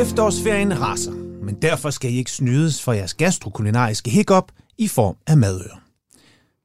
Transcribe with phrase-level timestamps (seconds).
[0.00, 1.12] Efterårsferien raser,
[1.44, 5.82] men derfor skal I ikke snydes for jeres gastrokulinariske hiccup i form af madøer.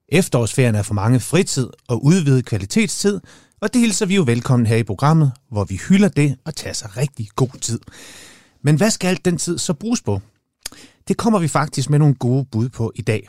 [0.09, 3.19] Efterårsferien er for mange fritid og udvidet kvalitetstid,
[3.61, 6.73] og det hilser vi jo velkommen her i programmet, hvor vi hylder det og tager
[6.73, 7.79] sig rigtig god tid.
[8.61, 10.21] Men hvad skal alt den tid så bruges på?
[11.07, 13.27] Det kommer vi faktisk med nogle gode bud på i dag,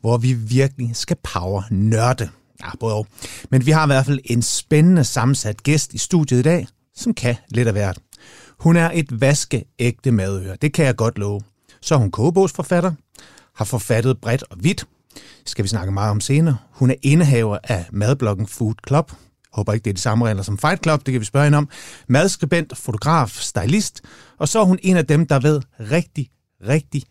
[0.00, 2.28] hvor vi virkelig skal power nørde.
[2.62, 3.06] Ja, både og.
[3.50, 7.14] Men vi har i hvert fald en spændende sammensat gæst i studiet i dag, som
[7.14, 7.98] kan lidt af hvert.
[8.60, 11.40] Hun er et vaskeægte madøre, det kan jeg godt love.
[11.80, 12.92] Så er hun kogebogsforfatter,
[13.54, 14.86] har forfattet bredt og vidt,
[15.46, 16.56] skal vi snakke meget om senere.
[16.70, 19.12] Hun er indehaver af madbloggen Food Club.
[19.52, 21.58] Håber ikke, det er de samme regler som Fight Club, det kan vi spørge hende
[21.58, 21.68] om.
[22.08, 24.00] Madskribent, fotograf, stylist,
[24.38, 26.28] og så er hun en af dem, der ved rigtig,
[26.68, 27.02] rigtig,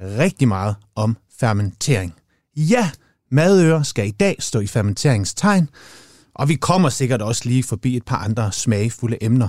[0.00, 2.14] rigtig meget om fermentering.
[2.56, 2.90] Ja,
[3.30, 5.68] madører skal i dag stå i fermenteringstegn,
[6.34, 9.48] og vi kommer sikkert også lige forbi et par andre smagfulde emner,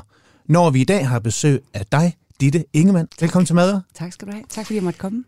[0.49, 3.07] når vi i dag har besøg af dig, Ditte Ingemann.
[3.19, 3.81] Velkommen til Madører.
[3.95, 4.43] Tak skal du have.
[4.49, 5.23] Tak fordi jeg måtte komme.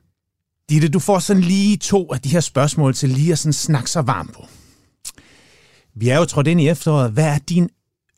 [0.69, 3.89] Ditte, du får sådan lige to af de her spørgsmål til lige at sådan snakke
[3.91, 4.45] sig varm på.
[5.95, 7.11] Vi er jo trådt ind i efteråret.
[7.11, 7.69] Hvad er din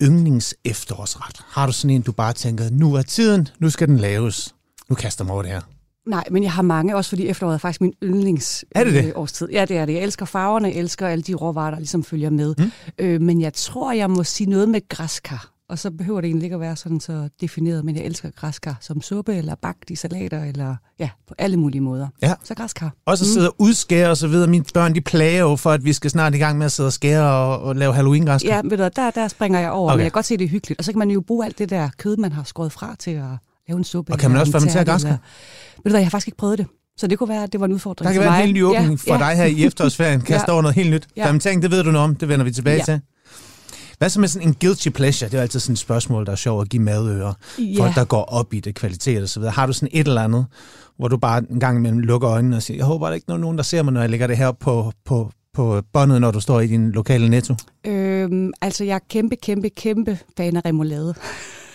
[0.02, 1.42] yndlings efterårsret?
[1.48, 4.56] Har du sådan en, du bare tænker, nu er tiden, nu skal den laves.
[4.90, 5.62] Nu kaster mig over det her.
[6.08, 9.06] Nej, men jeg har mange, også fordi efteråret er faktisk min yndlings Er det det?
[9.06, 9.48] øh, årstid.
[9.52, 9.94] Ja, det er det.
[9.94, 12.56] Jeg elsker farverne, jeg elsker alle de råvarer, der ligesom følger med.
[12.58, 12.72] Mm.
[13.00, 15.52] Øh, men jeg tror, jeg må sige noget med græskar.
[15.70, 18.78] Og så behøver det egentlig ikke at være sådan så defineret, men jeg elsker græskar
[18.82, 22.08] som suppe, eller bagt i salater, eller ja, på alle mulige måder.
[22.22, 22.34] Ja.
[22.44, 22.92] Så græskar.
[23.06, 24.48] Og så sidde og udskære og så videre.
[24.48, 26.88] Mine børn, de plager jo for, at vi skal snart i gang med at sidde
[26.88, 28.46] og skære og, og lave halloween -græsker.
[28.48, 29.98] Ja, ved du, der, der springer jeg over, Okay.
[29.98, 30.80] men jeg kan godt se, det er hyggeligt.
[30.80, 33.12] Og så kan man jo bruge alt det der kød, man har skåret fra til
[33.12, 33.24] at
[33.68, 34.14] lave en suppe.
[34.14, 35.10] Og kan man også en fermentere græskar?
[35.10, 35.18] Ved
[35.86, 36.68] du hvad, jeg har faktisk ikke prøvet det.
[36.98, 38.64] Så det kunne være, at det var en udfordring Der kan være en helt ny
[38.64, 40.22] åbning for dig her i efterårsferien.
[40.22, 40.54] Kaste Ja.
[40.54, 41.08] over noget helt nyt.
[41.18, 41.26] Ja.
[41.26, 42.16] Fermentering, det ved du noget om.
[42.16, 42.84] Det vender vi tilbage Ja.
[42.84, 43.02] til.
[43.98, 45.30] Hvad så med sådan en guilty pleasure?
[45.30, 47.34] Det er jo altid sådan et spørgsmål, der er sjovt at give madører.
[47.60, 47.82] Ja.
[47.82, 49.54] Folk, der går op i det, kvalitet og så videre.
[49.54, 50.46] Har du sådan et eller andet,
[50.98, 53.38] hvor du bare en gang imellem lukker øjnene og siger, jeg håber, der ikke er
[53.38, 56.40] nogen, der ser mig, når jeg lægger det her på, på, på båndet, når du
[56.40, 57.56] står i din lokale netto?
[57.88, 61.14] Øhm, altså, jeg er kæmpe, kæmpe, kæmpe fan af remoulade.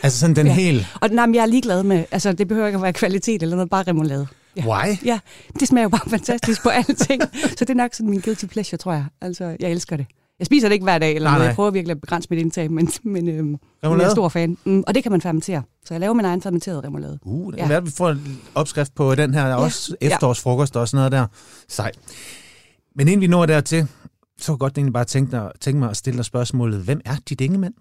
[0.03, 0.53] Altså sådan den ja.
[0.53, 3.43] Helt, Og nej, men jeg er ligeglad med, altså det behøver ikke at være kvalitet
[3.43, 4.27] eller noget, bare remoulade.
[4.57, 4.65] Ja.
[4.67, 5.05] why?
[5.05, 5.19] Ja,
[5.61, 7.23] det smager jo bare fantastisk på alting.
[7.33, 9.05] Så det er nok sådan min guilty pleasure, tror jeg.
[9.21, 10.07] Altså, jeg elsker det.
[10.41, 11.49] Jeg spiser det ikke hver dag, eller Nej, noget.
[11.49, 14.57] jeg prøver virkelig at begrænse mit indtag, men, men, øhm, jeg er stor fan.
[14.65, 15.63] Mm, og det kan man fermentere.
[15.85, 17.19] Så jeg laver min egen fermenterede remoulade.
[17.23, 17.63] Uh, det Ja.
[17.63, 19.57] kan være, at vi får en opskrift på den her, er Ja.
[19.57, 21.27] også efterårsfrokost og sådan noget der.
[21.69, 21.91] Sej.
[22.97, 23.87] Men inden vi når dertil,
[24.39, 27.01] så kunne jeg godt egentlig bare tænke, dig, tænke mig at stille dig spørgsmålet, hvem
[27.05, 27.75] er dit ingemænd?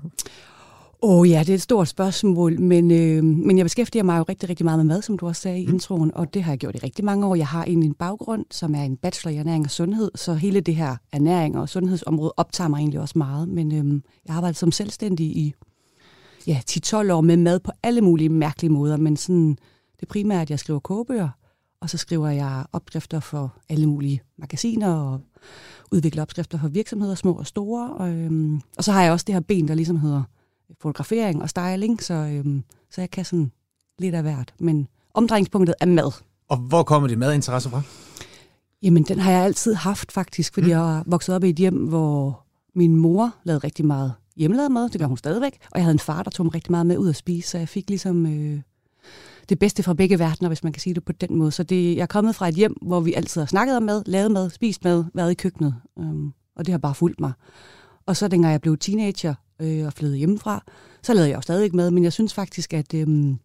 [1.02, 4.26] Åh oh, ja, det er et stort spørgsmål, men, øh, men jeg beskæftiger mig jo
[4.30, 6.60] rigtig, rigtig meget med mad, som du også sagde i introen, og det har jeg
[6.60, 7.36] gjort i rigtig mange år.
[7.36, 10.60] Jeg har egentlig en baggrund, som er en bachelor i ernæring og sundhed, så hele
[10.62, 13.50] det her ernæring og sundhedsområde optager mig egentlig også meget.
[13.50, 15.54] Men øh, jeg har arbejdet som selvstændig i
[16.48, 19.58] ja, 10-12 år med mad på alle mulige mærkelige måder, men sådan,
[20.00, 21.30] det primære er, at jeg skriver kogebøger,
[21.82, 25.22] og så skriver jeg opskrifter for alle mulige magasiner og
[25.92, 27.94] udvikler opskrifter for virksomheder, små og store.
[27.94, 30.24] Og, øhm, og så har jeg også det her ben, der ligesom hedder
[30.82, 33.52] fotografering og styling, så, øhm, så jeg kan sådan
[34.00, 34.54] lidt af hvert.
[34.60, 36.12] Men omdrejningspunktet er mad.
[36.48, 37.82] Og hvor kommer dit madinteresse fra?
[38.82, 40.72] Jamen, den har jeg altid haft faktisk, fordi mm.
[40.72, 42.44] jeg vokset op i et hjem, hvor
[42.76, 46.00] min mor lavede rigtig meget hjemmelavet mad, det gør hun stadigvæk, og jeg havde en
[46.00, 48.62] far, der tog mig rigtig meget med ud at spise, så jeg fik ligesom øh,
[49.50, 51.52] det bedste fra begge verdener, hvis man kan sige det på den måde.
[51.52, 54.04] Så det, jeg er kommet fra et hjem, hvor vi altid har snakket om mad,
[54.06, 57.32] lavet mad, spist mad, været i køkkenet, øhm, og det har bare fulgt mig.
[58.06, 60.64] Og så dengang jeg blev teenager øh, og flyttede hjemmefra,
[61.04, 63.38] så lavede jeg jo stadig mad, men jeg synes faktisk, at øhm,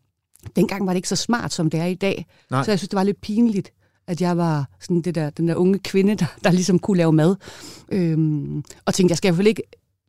[0.57, 2.27] dengang var det ikke så smart, som det er i dag.
[2.51, 2.65] Nej.
[2.65, 3.73] Så jeg synes, det var lidt pinligt,
[4.07, 7.13] at jeg var sådan det der, den der unge kvinde, der, der ligesom kunne lave
[7.13, 7.37] mad.
[7.93, 9.63] Øhm, og tænkte, jeg skal i hvert fald ikke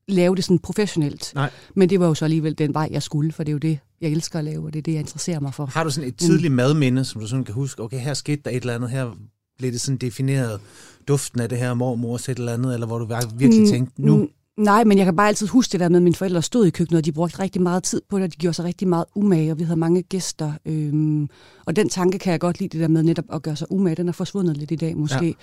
[0.07, 1.31] lave det sådan professionelt.
[1.35, 1.49] Nej.
[1.75, 3.79] Men det var jo så alligevel den vej, jeg skulle, for det er jo det,
[4.01, 5.65] jeg elsker at lave, og det er det, jeg interesserer mig for.
[5.65, 8.49] Har du sådan et tidligt madminde, som du sådan kan huske, okay, her skete der
[8.51, 9.17] et eller andet, her
[9.57, 10.59] blev det sådan defineret,
[11.07, 13.05] duften af det her mormors et eller andet, eller hvor du
[13.35, 14.27] virkelig Mm, tænkte, nu, mm,
[14.57, 16.69] Nej, men jeg kan bare altid huske det der med, at mine forældre stod i
[16.69, 19.05] køkkenet, og de brugte rigtig meget tid på det, og de gjorde sig rigtig meget
[19.15, 20.53] umage, og vi havde mange gæster.
[20.65, 21.29] Øhm,
[21.65, 23.95] og den tanke kan jeg godt lide, det der med netop at gøre sig umage.
[23.95, 25.35] Den er forsvundet lidt i dag måske.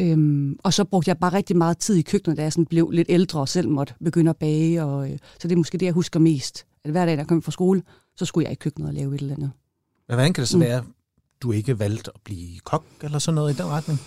[0.00, 0.04] Ja.
[0.06, 2.90] Øhm, og så brugte jeg bare rigtig meget tid i køkkenet, da jeg sådan blev
[2.90, 4.84] lidt ældre og selv måtte begynde at bage.
[4.84, 6.64] Og, øh, så det er måske det, jeg husker mest.
[6.84, 7.82] At hver dag, der kom fra skole,
[8.16, 9.50] så skulle jeg i køkkenet og lave et eller andet.
[10.08, 10.60] Men hvordan kan det så Mm.
[10.60, 10.82] være,
[11.42, 14.00] du ikke valgte at blive kok, eller sådan noget i den retning?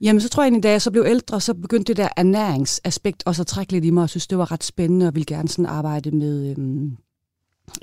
[0.00, 3.22] Jamen, så tror jeg egentlig, da jeg så blev ældre, så begyndte det der ernæringsaspekt
[3.26, 5.48] også at trække lidt i mig, og synes, det var ret spændende, og ville gerne
[5.48, 6.96] sådan arbejde med, øhm,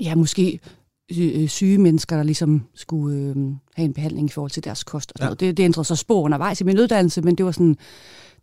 [0.00, 0.60] ja, måske
[1.18, 3.36] øh, syge mennesker, der ligesom skulle øh,
[3.74, 5.12] have en behandling i forhold til deres kost.
[5.14, 5.24] Og Ja.
[5.24, 5.40] noget.
[5.40, 7.76] Det, det ændrede sig spor undervejs i min uddannelse, men det var sådan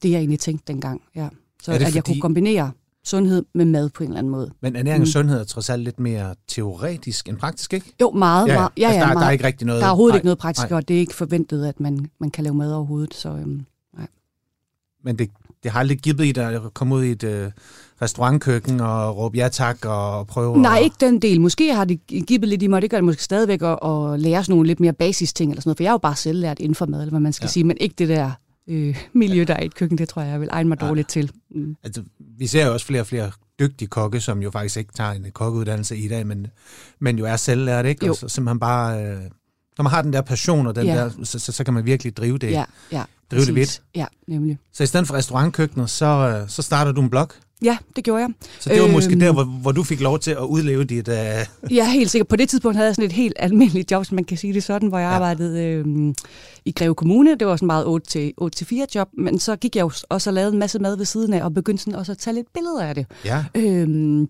[0.03, 1.01] det, jeg egentlig tænkte dengang.
[1.15, 1.27] Ja.
[1.63, 2.71] Så at jeg fordi- kunne kombinere
[3.05, 4.51] sundhed med mad på en eller anden måde.
[4.61, 7.93] Men ernæring og sundhed er trods alt lidt mere teoretisk end praktisk, ikke?
[8.01, 8.47] Jo, meget.
[8.47, 8.59] Ja, ja.
[8.59, 8.71] meget.
[8.77, 9.21] Ja, altså, ja, der, meget.
[9.21, 9.81] der er ikke rigtig noget...
[9.81, 10.77] Der er overhovedet nej, ikke noget praktisk, nej.
[10.77, 13.13] og det er ikke forventet, at man, man kan lave mad overhovedet.
[13.13, 13.65] Så øhm,
[15.03, 15.29] Men det,
[15.63, 17.51] det har aldrig givet i dig at komme ud i et øh,
[18.01, 20.57] restaurantkøkken og råbe ja tak og prøve...
[20.57, 21.41] Nej, at, ikke den del.
[21.41, 24.43] Måske har det givet lidt i mig, det gør det måske stadigvæk at, at lære
[24.43, 26.39] sådan nogle lidt mere basis ting, eller sådan noget, for jeg er jo bare selv
[26.39, 27.51] lært inden for mad, eller hvad man skal ja.
[27.51, 28.31] sige, men ikke det der
[28.67, 31.09] øh, miljø, der er i et køkken, det tror jeg, jeg vil egne mig dårligt
[31.09, 31.31] til.
[31.55, 31.75] Mm.
[31.83, 32.03] Altså,
[32.37, 35.25] vi ser jo også flere og flere dygtige kokke, som jo faktisk ikke tager en
[35.33, 36.47] kokkeuddannelse i dag, men,
[36.99, 38.05] men jo er selvlært, ikke?
[38.05, 38.11] Jo.
[38.11, 39.05] Og så simpelthen bare...
[39.05, 39.21] Øh,
[39.77, 40.95] når man har den der passion, og den Ja.
[40.95, 42.51] der, så, så, så kan man virkelig drive det.
[42.51, 43.03] Ja, ja.
[43.31, 43.81] Drive det præcis.
[43.95, 44.57] Ja, nemlig.
[44.73, 47.29] Så i stedet for restaurantkøkkener, så, øh, så starter du en blog.
[47.63, 48.29] Ja, det gjorde jeg.
[48.59, 48.93] Så det var Øhm.
[48.93, 51.07] måske der, hvor, hvor du fik lov til at udleve dit...
[51.07, 52.23] Jeg er helt sikker.
[52.25, 54.63] På det tidspunkt havde jeg sådan et helt almindeligt job, som man kan sige det
[54.63, 55.09] sådan, hvor jeg Ja.
[55.09, 55.15] ja.
[55.15, 56.13] arbejdede øh,
[56.65, 57.35] i Greve Kommune.
[57.35, 57.85] Det var sådan meget
[58.41, 61.43] 8-4 job, men så gik jeg også og lavede en masse mad ved siden af,
[61.43, 63.05] og begyndte sådan også at tage lidt billeder af det.
[63.25, 63.45] ja.
[63.55, 64.27] Øhm,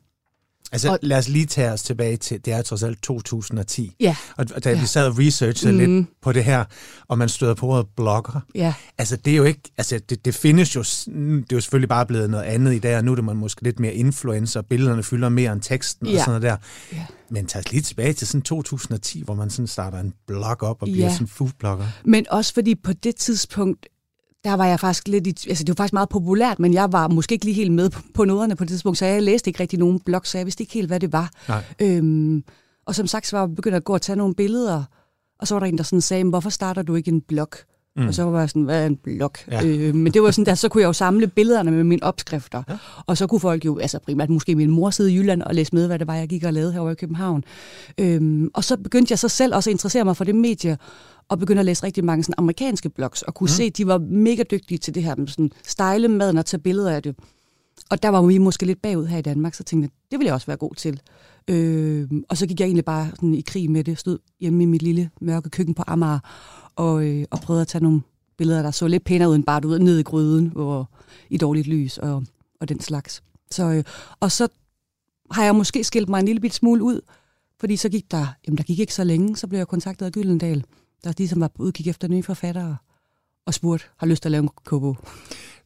[0.71, 3.95] Altså, og, Og- lad os lige tage os tilbage til, det er trods alt 2010.
[4.00, 4.79] ja, Og og da ja.
[4.81, 5.95] vi sad og researchede mm.
[5.95, 6.65] Lidt på det her,
[7.07, 10.35] og man støder på ordet blogger, ja, altså det er jo ikke, altså det, det
[10.35, 13.15] findes jo, det er jo selvfølgelig bare blevet noget andet i dag, og nu er
[13.15, 16.19] det man måske lidt mere influencer, billederne fylder mere end teksten og Ja.
[16.19, 16.57] sådan noget der.
[16.97, 17.06] Ja.
[17.29, 20.81] Men tag os lige tilbage til sådan 2010, hvor man sådan starter en blog op
[20.81, 21.13] og bliver Ja.
[21.13, 21.88] sådan foodblogger.
[22.06, 23.85] Men også fordi på det tidspunkt,
[24.43, 27.07] der var jeg faktisk lidt i, altså det var faktisk meget populært, men jeg var
[27.07, 29.59] måske ikke lige helt med på, på noderne på det tidspunkt, så jeg læste ikke
[29.59, 31.31] rigtig nogen blog, så jeg vidste ikke helt, hvad det var.
[31.47, 31.63] Nej.
[31.81, 32.43] Øhm,
[32.85, 34.83] og som sagt, så var jeg begyndt at gå og tage nogle billeder,
[35.39, 37.49] og så var der en, der sådan sagde, "Men hvorfor starter du ikke en blog?
[37.95, 38.07] Mm.
[38.07, 39.31] Og så var jeg sådan, hvad er en blog?
[39.51, 39.65] Ja.
[39.65, 42.63] Øh, men det var sådan, der, så kunne jeg jo samle billederne med mine opskrifter.
[42.69, 42.77] Ja.
[43.05, 45.75] Og så kunne folk jo, altså primært måske min mor sidde i Jylland og læse
[45.75, 47.43] med, hvad det var, jeg gik og lavede herovre i København.
[47.97, 50.77] Øhm, og så begyndte jeg så selv også at interessere mig for det medie,
[51.29, 53.55] og begyndte at læse rigtig mange sådan, amerikanske blogs, og kunne mm.
[53.55, 56.61] se, at de var mega dygtige til det her med sådan, style maden og tage
[56.61, 57.15] billeder af det.
[57.89, 60.27] Og der var vi måske lidt bagud her i Danmark, så tænkte jeg, det ville
[60.27, 61.01] jeg også være god til.
[61.47, 64.65] Øh, og så gik jeg egentlig bare sådan i krig med det, stod hjemme i
[64.65, 66.19] mit lille mørke køkken på Amager,
[66.75, 68.01] og, øh, og prøvede at tage nogle
[68.38, 70.89] billeder, der så lidt pænere ud end bare ved, ned i gryden hvor,
[71.29, 72.23] i dårligt lys og,
[72.62, 73.23] og den slags.
[73.51, 73.83] Så, øh,
[74.19, 74.47] og så
[75.31, 77.01] har jeg måske skilt mig en lille bit smule ud,
[77.59, 80.12] fordi så gik der, jamen der gik ikke så længe, så blev jeg kontaktet af
[80.12, 80.63] Gyldendal,
[81.03, 82.77] der ligesom var på udkig efter nye forfattere,
[83.45, 84.95] og spurgte, har lyst til at lave en kobo.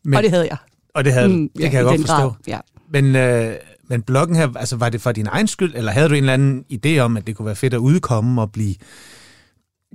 [0.04, 0.58] Men, Og det havde jeg.
[0.94, 2.14] og det, havde, mm, det kan jeg godt forstå.
[2.14, 2.60] grad, Ja.
[2.90, 3.56] Men, øh,
[3.88, 6.34] men bloggen her, altså var det for din egen skyld, eller havde du en eller
[6.34, 8.76] anden idé om, at det kunne være fedt at udkomme og blive...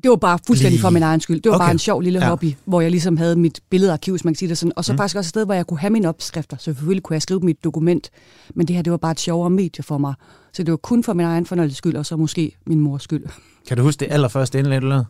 [0.02, 1.40] Det var bare fuldstændig Lige- for min egen skyld.
[1.40, 1.64] Det var Okay.
[1.64, 2.28] bare en sjov lille Ja.
[2.28, 4.72] hobby, hvor jeg ligesom havde mit billedarkiv, hvis man kan sige det sådan.
[4.76, 4.96] Og så Mm.
[4.98, 6.56] faktisk også et sted, hvor jeg kunne have mine opskrifter.
[6.56, 8.10] Så selvfølgelig kunne jeg skrive mit dokument.
[8.54, 10.14] Men det her, det var bare et sjovere medie for mig.
[10.52, 13.24] Så det var kun for min egen fornøjelses skyld, og så måske min mors skyld.
[13.68, 15.06] Kan du huske det allerførste indlæg, du lavede?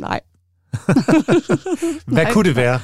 [0.00, 0.20] Nej.
[2.06, 2.32] Hvad Nej.
[2.32, 2.80] kunne det være?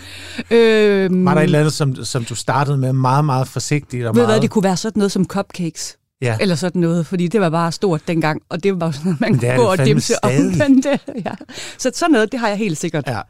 [0.50, 4.06] Øhm, Var der et eller andet, som, som du startede med meget, meget forsigtigt?
[4.06, 4.34] Og ved meget...
[4.34, 5.96] hvad, det kunne være sådan noget som cupcakes.
[6.22, 6.36] Ja.
[6.40, 9.32] Eller sådan noget, fordi det var bare stort dengang, og det var sådan noget, man
[9.32, 10.30] det kunne gå det og dimse om.
[10.30, 10.58] stadig.
[10.58, 11.34] Men det, ja.
[11.78, 13.20] Så sådan noget, det har jeg helt sikkert Ja.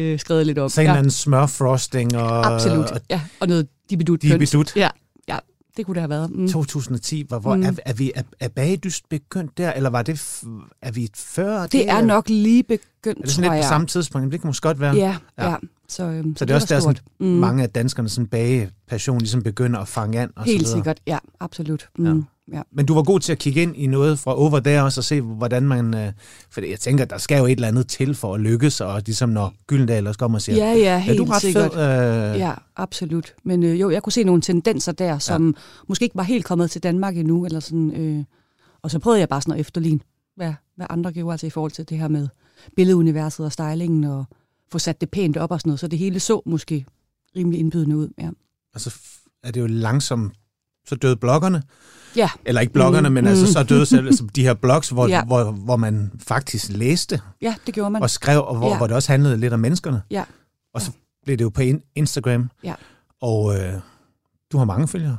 [0.00, 0.70] øh, skrevet lidt op.
[0.70, 0.90] Så en ja.
[0.90, 2.54] eller anden smørfrosting og...
[2.54, 3.20] Absolut, ja.
[3.40, 4.76] Og noget dibidut Dibidut.
[4.76, 4.88] Ja,
[5.28, 5.38] ja,
[5.76, 6.30] det kunne det have været.
[6.30, 6.48] Mm.
[6.48, 7.62] 2010, hvor, hvor Mm.
[7.62, 10.42] er, er, vi, er, er bagedyst begyndt der, eller var det,
[10.82, 13.62] er vi før Det er nok lige begyndt, Er det sådan lidt jeg.
[13.64, 14.32] på samme tidspunkt?
[14.32, 14.94] Det kan måske godt være.
[14.94, 15.44] Ja, Ja.
[15.44, 15.50] ja.
[15.50, 15.56] ja.
[15.88, 17.26] Så, øhm, Så det er også var der, sådan, mm.
[17.26, 20.30] mange af danskernes sådan bagepassion ligesom begynder at fange an.
[20.36, 20.76] Og så Helt videre.
[20.76, 21.88] sikkert, ja, absolut.
[21.98, 22.04] Mm.
[22.06, 22.22] Ja.
[22.52, 22.62] Ja.
[22.72, 25.04] Men du var god til at kigge ind i noget fra over der også og
[25.04, 25.94] se, hvordan man...
[25.94, 26.12] Øh,
[26.50, 29.28] for jeg tænker, der skal jo et eller andet til for at lykkes, og ligesom
[29.28, 31.72] når Gyldendal også kommer og siger, ja, ja, helt er du ret sikkert.
[31.72, 32.32] fed?
[32.32, 33.34] Øh, Ja, absolut.
[33.44, 35.52] Men øh, jo, jeg kunne se nogle tendenser der, som ja.
[35.88, 37.44] måske ikke var helt kommet til Danmark endnu.
[37.44, 38.24] Eller sådan, øh,
[38.82, 40.00] og så prøvede jeg bare sådan at efterligne,
[40.36, 42.28] hvad, hvad andre gjorde altså i forhold til det her med
[42.76, 44.24] billeduniverset og stylingen, og
[44.72, 45.80] få sat det pænt op og sådan noget.
[45.80, 46.84] Så det hele så måske
[47.36, 48.08] rimelig indbydende ud.
[48.18, 48.30] Ja.
[48.74, 50.32] Og så f- er det jo langsomt,
[50.88, 51.62] så døde bloggerne.
[52.16, 52.30] Ja.
[52.44, 55.24] Eller ikke bloggerne, Mm, men altså så døde selv altså, de her blogs, hvor, Ja.
[55.24, 58.02] hvor, hvor man faktisk læste ja, det gjorde man.
[58.02, 58.76] og skrev, og hvor, Ja.
[58.76, 60.02] hvor det også handlede lidt om menneskerne.
[60.10, 60.24] Ja.
[60.74, 60.90] Og så
[61.24, 62.50] blev det jo på in- Instagram.
[62.64, 62.74] Ja.
[63.20, 63.72] Og øh,
[64.52, 65.16] du har mange følgere.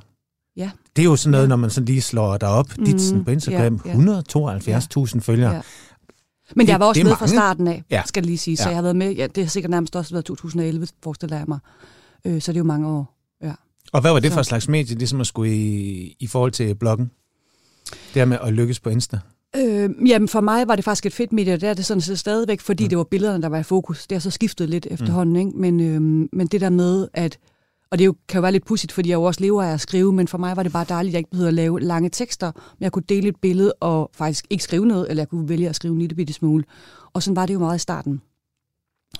[0.57, 0.71] Ja.
[0.95, 1.47] Det er jo sådan noget, Ja.
[1.49, 3.95] når man sådan lige slår dig op, mm, dit sådan på Instagram, ja, ja.
[3.97, 5.51] 172.000 følgere.
[5.53, 5.61] Ja.
[6.55, 7.95] Men Det- jeg var også med fra starten af, Ja.
[7.95, 8.03] ja.
[8.05, 8.57] skal jeg lige sige.
[8.57, 8.67] Så Ja.
[8.69, 8.71] ja.
[8.71, 11.59] jeg har været med, ja, det har sikkert nærmest også været 2011, forestiller jeg mig.
[12.25, 13.13] Øh, så det er jo mange år.
[13.91, 16.51] Og hvad var det Så- for et slags medie, ligesom at skulle i, i forhold
[16.51, 17.11] til bloggen?
[17.89, 19.19] Det her med at lykkes på Insta.
[19.55, 22.01] Øh, jamen for mig var det faktisk et fedt medie, og det er det sådan
[22.01, 22.85] set stadigvæk, fordi Mm.
[22.85, 22.89] mm.
[22.89, 24.07] det var billederne, der var i fokus.
[24.07, 25.51] Det har så skiftet lidt efterhånden, ikke?
[25.57, 26.01] Men, øh,
[26.33, 27.37] men det der med, at
[27.91, 29.81] og det jo, kan jo være lidt pudsigt, fordi jeg jo også lever af at
[29.81, 32.09] skrive, men for mig var det bare dejligt, at jeg ikke behøvede at lave lange
[32.09, 35.49] tekster, men jeg kunne dele et billede og faktisk ikke skrive noget, eller jeg kunne
[35.49, 36.63] vælge at skrive en lille bitte smule.
[37.13, 38.21] Og sådan var det jo meget i starten.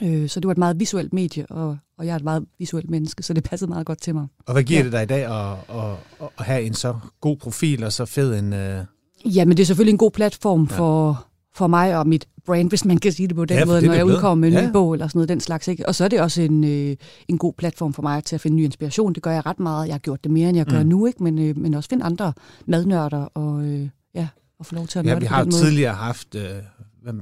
[0.04, 2.90] Øh, så det var et meget visuelt medie, og, og jeg er et meget visuelt
[2.90, 4.28] menneske, så det passede meget godt til mig.
[4.46, 4.84] Og hvad giver Ja.
[4.84, 8.40] det dig i dag at, at, at have en så god profil og så fed
[8.40, 8.54] en...
[8.54, 8.84] Øh...
[9.26, 12.86] Ja, men det er selvfølgelig en god platform for, for mig og mit brand, hvis
[12.86, 14.18] man kan sige det på den Ja, måde, det når jeg blevet.
[14.18, 14.68] udkommer med en Ja.
[14.68, 15.68] ny bog eller sådan noget, den slags.
[15.68, 15.88] Ikke?
[15.88, 16.96] Og så er det også en, øh,
[17.28, 19.14] en god platform for mig til at finde ny inspiration.
[19.14, 19.88] Det gør jeg ret meget.
[19.88, 20.90] Jeg har gjort det mere, end jeg gør Mm.
[20.90, 21.24] nu, ikke?
[21.24, 22.34] Men, øh, men også finde andre
[22.66, 24.28] madnørder og, øh, ja,
[24.60, 26.36] og få lov til at Ja, vi har jo tidligere haft...
[26.36, 26.42] Øh,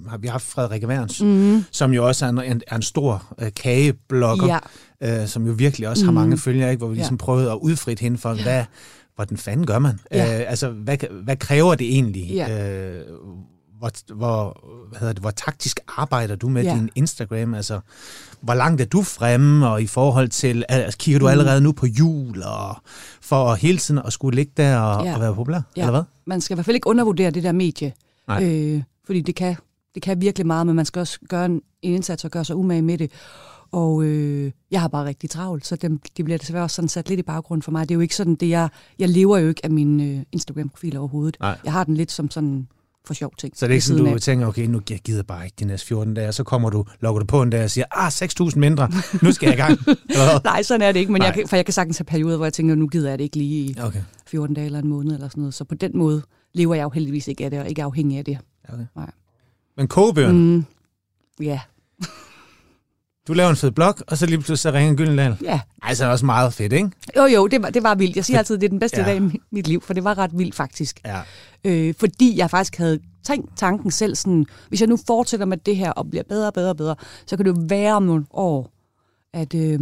[0.09, 1.27] har vi haft Frederik Værns, mm.
[1.27, 4.59] Mm, som jo også er en, en, er en stor øh, kageblogger,
[5.01, 6.15] ja, øh, som jo virkelig også har Mm.
[6.15, 6.79] mange følgere, ikke?
[6.79, 6.99] hvor vi Ja.
[6.99, 8.43] ligesom prøvede at udfrit hende for, Ja.
[8.43, 8.63] hvad,
[9.15, 9.99] hvordan fanden gør man?
[10.11, 10.39] Ja.
[10.41, 12.23] Øh, altså, hvad, hvad kræver det egentlig?
[12.29, 12.71] Ja.
[12.79, 13.05] Øh,
[13.79, 16.73] hvor, hvor, hvad hedder det, hvor taktisk arbejder du med Ja.
[16.75, 17.53] din Instagram?
[17.53, 17.79] Altså,
[18.41, 21.31] hvor langt er du fremme, og i forhold til, altså, kigger du Mm.
[21.31, 22.75] allerede nu på jul, og
[23.21, 25.13] for hele tiden at skulle ligge der og, Ja.
[25.15, 25.81] og være populær, Ja.
[25.81, 26.03] eller hvad?
[26.27, 27.93] man skal i hvert fald ikke undervurdere det der medie.
[28.27, 28.43] Nej.
[28.43, 29.55] Øh, fordi det kan,
[29.95, 32.55] det kan virkelig meget, men man skal også gøre en, en indsats og gøre sig
[32.55, 33.11] umage med det.
[33.71, 37.09] Og øh, jeg har bare rigtig travlt, så dem, de bliver desværre også sådan sat
[37.09, 37.89] lidt i baggrunden for mig.
[37.89, 38.69] Det er jo ikke sådan, det jeg,
[38.99, 41.37] jeg lever jo ikke af min øh, Instagram-profil overhovedet.
[41.39, 41.57] Nej.
[41.63, 42.67] Jeg har den lidt som sådan
[43.05, 43.57] for sjov ting.
[43.57, 44.21] Så det er ikke sådan, du af.
[44.21, 47.19] tænker, okay, nu jeg gider bare ikke de næste 14 dage, så kommer du, logger
[47.19, 48.07] du på en dag og siger, ah,
[48.51, 49.79] 6.000 mindre, nu skal jeg i gang.
[50.43, 52.45] Nej, sådan er det ikke, men jeg kan, for jeg kan sagtens have perioder, hvor
[52.45, 54.01] jeg tænker, nu gider jeg det ikke lige i Okay.
[54.27, 55.53] 14 dage eller en måned eller sådan noget.
[55.53, 56.21] Så på den måde
[56.53, 58.37] lever jeg jo heldigvis ikke af det, og ikke afhængig af det.
[58.69, 58.85] okay.
[58.95, 59.11] Nej.
[59.77, 60.65] Men kogebøgerne, mm.
[61.39, 61.59] Ja,
[63.27, 65.37] du laver en fed blog, og så lige pludselig så ringer Gyldendal.
[65.41, 65.59] ja.
[65.83, 66.89] Ej, så er det også meget fedt, ikke?
[67.17, 68.15] Jo, jo, det var, det var vildt.
[68.15, 69.05] Jeg siger altid, det er den bedste Ja.
[69.05, 71.01] dag i mit- mit liv, for det var ret vildt faktisk.
[71.05, 71.21] Ja.
[71.63, 75.75] Øh, fordi jeg faktisk havde tænkt tanken selv sådan, hvis jeg nu fortsætter med det
[75.77, 78.25] her og bliver bedre og bedre og bedre, så kan det jo være om nogle
[78.31, 78.71] år,
[79.33, 79.79] at øh,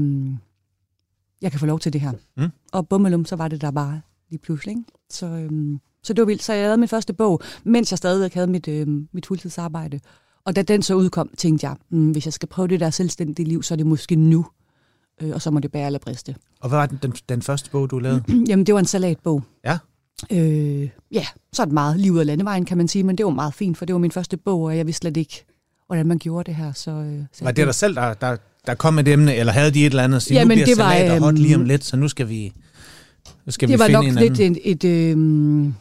[1.41, 2.11] jeg kan få lov til det her.
[2.37, 2.47] Mm.
[2.71, 4.71] Og bummelum, så var det der bare lige pludselig.
[4.71, 4.83] Ikke?
[5.09, 6.43] Så, øh, så det var vildt.
[6.43, 9.99] Så jeg lavede min første bog, mens jeg stadigvæk havde mit, øh, mit fuldtidsarbejde.
[10.45, 13.47] Og da den så udkom, tænkte jeg, mm, hvis jeg skal prøve det der selvstændige
[13.47, 14.45] liv, så er det måske nu.
[15.21, 16.35] Øh, og så må det bære eller briste.
[16.61, 18.23] Og hvad var den, den, den første bog, du lavede?
[18.49, 19.43] Jamen, det var en salatbog.
[19.65, 19.77] Ja.
[20.31, 23.25] Øh, ja, så er det meget lige ud af landevejen, kan man sige, men det
[23.25, 25.45] var meget fint, for det var min første bog, og jeg vidste slet ikke,
[25.87, 26.73] hvordan man gjorde det her.
[26.73, 28.37] Så, øh, så Var det dig selv, der, der,
[28.67, 30.63] der kom med et emne, eller havde de et eller andet at sige, Jamen, nu
[30.63, 32.53] bliver det var, salat og hot lige om øhm, lidt, så nu skal vi,
[33.45, 34.61] nu skal det vi var finde nok en lidt anden.
[34.63, 35.73] et, et, øh,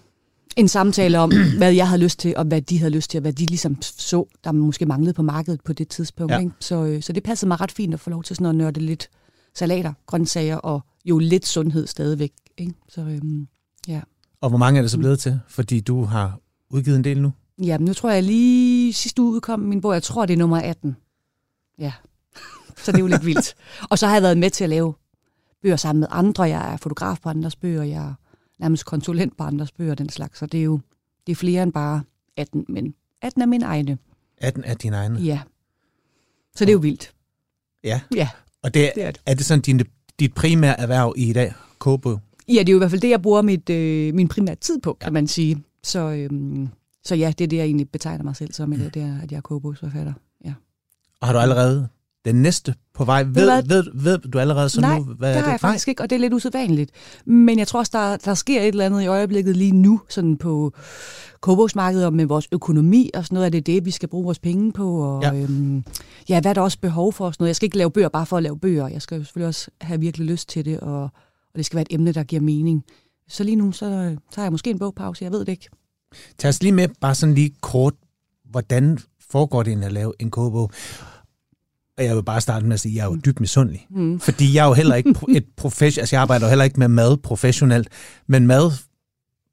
[0.59, 3.23] en samtale om, hvad jeg havde lyst til, og hvad de havde lyst til, og
[3.23, 6.33] hvad de ligesom så, der måske manglede på markedet på det tidspunkt.
[6.33, 6.39] Ja.
[6.39, 6.53] Ikke?
[6.61, 8.81] Så, øh, så det passede mig ret fint at få lov til sådan at nørde
[8.81, 9.11] lidt
[9.55, 12.33] salater, grøntsager og jo lidt sundhed stadigvæk.
[12.59, 12.75] Ikke?
[12.89, 13.49] Så øhm,
[13.89, 14.01] ja.
[14.41, 15.41] Og hvor mange er det så blevet til?
[15.49, 17.33] Fordi du har udgivet en del nu.
[17.63, 20.39] Ja, men nu tror jeg lige sidste uge udkom min bog, jeg tror det er
[20.39, 20.97] nummer 18.
[21.79, 21.93] Ja,
[22.85, 23.55] så det er jo lidt vildt.
[23.91, 24.95] Og så har jeg været med til at lave
[25.63, 26.43] bøger sammen med andre.
[26.43, 28.15] Jeg er fotograf på andres bøger, jeg
[28.59, 30.39] nærmest konsulent på andres bøger den slags.
[30.39, 30.81] Så det er jo
[31.27, 32.03] det er flere end bare
[32.37, 33.99] 18, men 18 er min egne.
[34.39, 35.21] 18 er dine egne.
[35.21, 35.41] Ja.
[36.57, 37.13] Så det er jo vildt.
[37.85, 38.01] Ja.
[38.15, 38.29] Ja,
[38.63, 39.21] Og det, det er det.
[39.27, 39.81] er det sådan din,
[40.19, 41.53] dit primære erhverv i dag?
[41.79, 42.21] Kogebog?
[42.49, 44.81] Ja, det er jo i hvert fald det, jeg bruger mit, øh, min primære tid
[44.81, 45.65] på, kan man sige.
[45.83, 46.69] Så, øhm,
[47.05, 48.77] så ja, det er det, jeg egentlig betegner mig selv som, mm.
[48.79, 50.13] det er, at jeg er kogebogsforfatter.
[50.45, 50.55] Ja.
[51.21, 51.89] Og har du allerede
[52.33, 53.23] den næste på vej?
[53.23, 53.63] Ved, hvad?
[53.63, 55.61] ved, ved du allerede så Nej, nu, hvad det er det?
[55.61, 56.91] faktisk ikke, og det er lidt usædvanligt.
[57.27, 60.37] Men jeg tror også, der, der sker et eller andet i øjeblikket lige nu, sådan
[60.37, 60.73] på
[61.41, 63.47] kogebogsmarkedet og med vores økonomi og sådan noget.
[63.47, 65.01] Er det det, vi skal bruge vores penge på?
[65.03, 65.35] Og, Ja.
[65.35, 65.85] Øhm,
[66.29, 67.31] ja, hvad er der også behov for?
[67.31, 67.49] Sådan noget.
[67.49, 68.89] Jeg skal ikke lave bøger bare for at lave bøger.
[68.89, 71.11] Jeg skal jo selvfølgelig også have virkelig lyst til det, og, og
[71.57, 72.85] det skal være et emne, der giver mening.
[73.29, 73.87] Så lige nu, så
[74.33, 75.25] tager jeg måske en bogpause.
[75.25, 75.69] Jeg ved det ikke.
[76.39, 77.95] Tag os lige med, bare sådan lige kort,
[78.51, 78.99] hvordan
[79.31, 80.71] foregår det at lave en kogebog?
[81.99, 83.87] Og jeg vil bare starte med at sige, at jeg er jo dybt misundelig.
[83.91, 84.21] Mm.
[84.21, 86.89] Fordi jeg er jo heller ikke et professionelt, altså jeg arbejder jo heller ikke med
[86.89, 87.89] mad professionelt,
[88.27, 88.71] men mad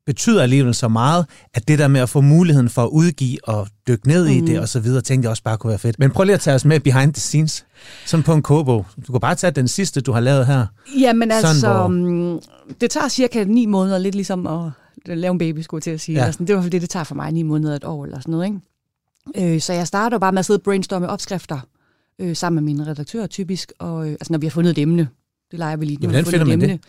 [0.05, 3.67] betyder alligevel så meget, at det der med at få muligheden for at udgive og
[3.87, 4.31] dykke ned mm.
[4.31, 5.99] i det og så videre, tænkte jeg også bare kunne være fedt.
[5.99, 7.65] Men prøv lige at tage os med behind the scenes,
[8.05, 8.85] sådan på en kogebog.
[9.07, 10.65] Du kan bare tage den sidste, du har lavet her.
[10.99, 12.39] Jamen Sådan, altså, hvor- mm,
[12.81, 14.71] det tager cirka ni måneder, lidt ligesom at
[15.05, 16.17] lave en baby, skulle jeg til at sige.
[16.19, 16.25] Ja.
[16.25, 16.31] Ja.
[16.31, 18.05] Sådan, det er i hvert fald det, det tager for mig, ni måneder, et år
[18.05, 18.45] eller sådan noget.
[19.35, 19.53] Ikke?
[19.55, 21.59] Øh, så jeg starter bare med at sidde og brainstorme opskrifter
[22.19, 25.07] øh, sammen med mine redaktører typisk, og øh, altså når vi har fundet et emne,
[25.51, 25.97] det leger vi lige.
[26.01, 26.79] Ja, vi hvordan fundet finder man emne.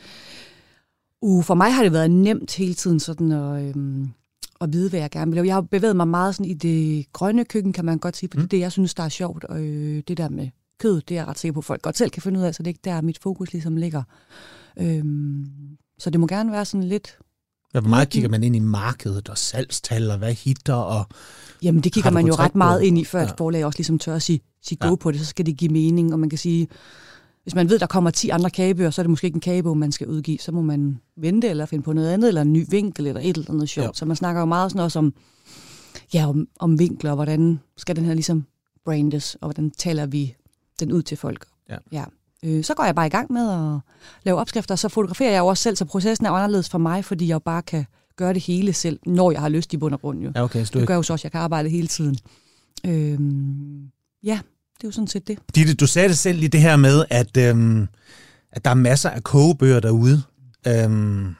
[1.22, 4.06] Uh, for mig har det været nemt hele tiden sådan at, øh,
[4.60, 5.44] at vide, hvad jeg gerne vil.
[5.44, 8.36] Jeg har bevæget mig meget sådan i det grønne køkken, kan man godt sige, for
[8.38, 8.40] Mm.
[8.42, 9.44] det er det, jeg synes, der er sjovt.
[9.44, 10.48] Og øh, det der med
[10.80, 12.54] kød, det er jeg ret sikker på, at folk godt selv kan finde ud af,
[12.54, 14.02] så det er ikke der, mit fokus ligesom ligger.
[14.78, 15.46] Øhm,
[15.98, 17.18] så det må gerne være sådan lidt...
[17.72, 21.04] Hvor meget kigger man ind i markedet og salgstal og hvad hitter og...
[21.62, 22.84] Jamen, det kigger man jo ret meget på?
[22.84, 23.24] ind i, før Ja.
[23.26, 24.88] et forlag også ligesom tør at sige, sige Ja.
[24.88, 26.68] go på det, så skal det give mening, og man kan sige,
[27.42, 29.76] hvis man ved, der kommer 10 andre kagebøger, så er det måske ikke en kagebog,
[29.76, 32.66] man skal udgive, så må man vente eller finde på noget andet, eller en ny
[32.68, 33.86] vinkel, eller et eller andet sjovt.
[33.86, 33.92] Ja.
[33.94, 35.14] Så man snakker jo meget sådan også om,
[36.14, 38.44] ja, om, om vinkler, og hvordan skal den her ligesom
[38.84, 40.34] brandes, og hvordan taler vi
[40.80, 41.46] den ud til folk.
[41.70, 41.76] Ja.
[41.92, 42.04] ja.
[42.44, 43.80] Øh, så går jeg bare i gang med at
[44.24, 47.04] lave opskrifter, og så fotograferer jeg jo også selv, så processen er anderledes for mig,
[47.04, 47.84] fordi jeg jo bare kan
[48.16, 50.20] gøre det hele selv, når jeg har lyst i bund og grund.
[50.20, 50.32] Jo.
[50.34, 52.16] Ja, okay, så du Det gør jo så også, at jeg kan arbejde hele tiden.
[52.86, 53.90] Øhm,
[54.22, 54.40] ja,
[54.76, 55.38] det er jo sådan set det.
[55.54, 57.88] Ditte, du sagde det selv i det her med, at, øhm,
[58.52, 60.22] at der er masser af kogebøger derude.
[60.66, 61.34] Øhm,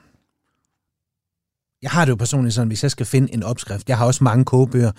[1.82, 4.24] jeg har det jo personligt sådan, hvis jeg skal finde en opskrift, jeg har også
[4.24, 4.92] mange kogebøger,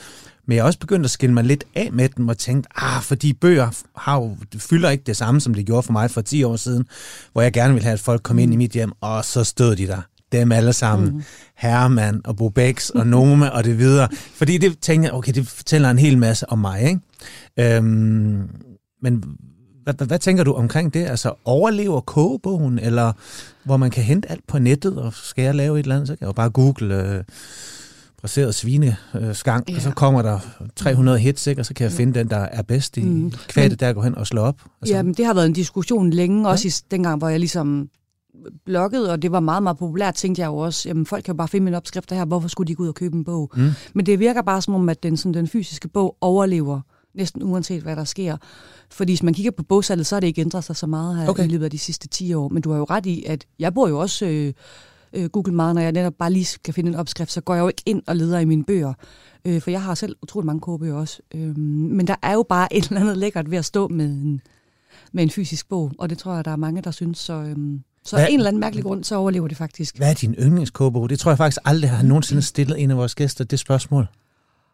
[0.46, 3.02] men jeg er også begyndt at skille mig lidt af med dem og tænkt, ah,
[3.02, 6.44] fordi bøger har jo, fylder ikke det samme, som det gjorde for mig for 10
[6.44, 6.88] år siden,
[7.32, 9.76] hvor jeg gerne ville have, at folk kom ind i mit hjem, og så stod
[9.76, 10.02] de der.
[10.32, 11.10] Dem alle sammen.
[11.14, 11.24] Mm.
[11.56, 14.08] Herman og Bobex og Nome og det videre.
[14.34, 17.76] Fordi det tænker jeg, okay, det fortæller en hel masse om mig, ikke?
[17.76, 18.50] Øhm,
[19.02, 19.24] men
[19.84, 21.06] hvad, hvad, hvad tænker du omkring det?
[21.06, 23.14] Altså overlever kogebogen, eller
[23.64, 26.14] hvor man kan hente alt på nettet, og skal jeg lave et eller andet, så
[26.16, 27.24] kan jeg jo bare google øh,
[28.22, 29.76] braseret svineskang, øh, Ja.
[29.78, 30.40] og så kommer der
[30.76, 31.62] 300 hits, ikke?
[31.62, 33.32] og så kan jeg finde den, der er bedst i mm.
[33.48, 34.56] Kvædet, Men- der går hen og slår op.
[34.82, 37.90] Altså, Jamen, det har været en diskussion længe, også i dengang, hvor jeg ligesom
[38.66, 41.38] bloggede, og det var meget, meget populært, tænkte jeg jo også, jamen folk kan jo
[41.38, 43.52] bare finde mine opskrifter her, hvorfor skulle de gå ud og købe en bog?
[43.56, 43.70] Mm.
[43.94, 46.82] Men det virker bare som om, at den, sådan, den fysiske bog overlever
[47.18, 48.38] næsten uanset hvad der sker.
[48.90, 51.24] Fordi hvis man kigger på bogsalget, så har det ikke ændret sig så meget her
[51.24, 51.30] Okay.
[51.30, 51.50] okay.
[51.50, 52.50] i løbet af de sidste 10 år.
[52.50, 54.54] Men du har jo ret i, at jeg bruger jo også øh,
[55.14, 57.62] øh, Google meget, når jeg netop bare lige skal finde en opskrift, så går jeg
[57.62, 58.94] jo ikke ind og leder i mine bøger.
[59.46, 61.22] Øh, for jeg har selv utrolig mange kogebøger også.
[61.36, 64.42] Øh, men der er jo bare et eller andet lækkert ved at stå med en,
[65.12, 67.18] med en fysisk bog, og det tror jeg, der er mange, der synes.
[67.18, 69.98] Så, øh, så Hvad- af en eller anden mærkelig grund, så overlever det faktisk.
[69.98, 71.10] Hvad er din yndlingskogebog?
[71.10, 74.08] Det tror jeg faktisk aldrig har nogensinde stillet en af vores gæster det spørgsmål.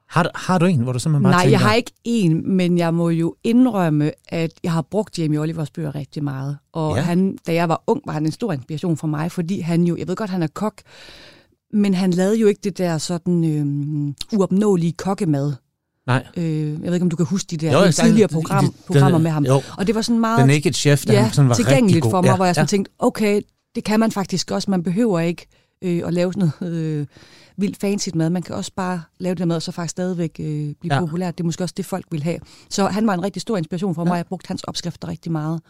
[0.10, 1.52] Har du, har du en, hvor du simpelthen bare Nej, tænker...
[1.60, 5.72] jeg har ikke en, men jeg må jo indrømme, at jeg har brugt Jamie Olivers
[5.72, 6.58] bøger rigtig meget.
[6.74, 7.02] Og ja.
[7.02, 9.98] han, da jeg var ung, var han en stor inspiration for mig, fordi han jo,
[9.98, 10.82] jeg ved godt, han er kok,
[11.74, 15.54] men han lavede jo ikke det der sådan øh, uopnåelige kokkemad.
[16.08, 16.28] Nej.
[16.38, 19.20] Øh, jeg ved ikke, om du kan huske de der Jo, tidligere program, de- programmer
[19.20, 19.46] med ham.
[19.46, 19.62] jo.
[19.78, 22.12] Og det var sådan The meget Naked Chef, der ja, sådan var tilgængeligt god.
[22.12, 22.68] for mig, ja, hvor jeg sådan ja.
[22.68, 23.42] tænkte, okay,
[23.76, 24.72] det kan man faktisk også.
[24.72, 25.48] Man behøver ikke
[25.82, 27.06] øh, at lave sådan noget øh,
[27.58, 28.30] vildt fancy mad.
[28.30, 30.46] Man kan også bare lave det mad, og så faktisk stadigvæk øh,
[30.80, 31.00] blive Ja.
[31.00, 31.38] populært.
[31.38, 32.38] Det er måske også det, folk vil have.
[32.70, 34.10] Så han var en rigtig stor inspiration for mig.
[34.10, 34.14] Ja.
[34.14, 35.62] Jeg har brugt hans opskrifter rigtig meget.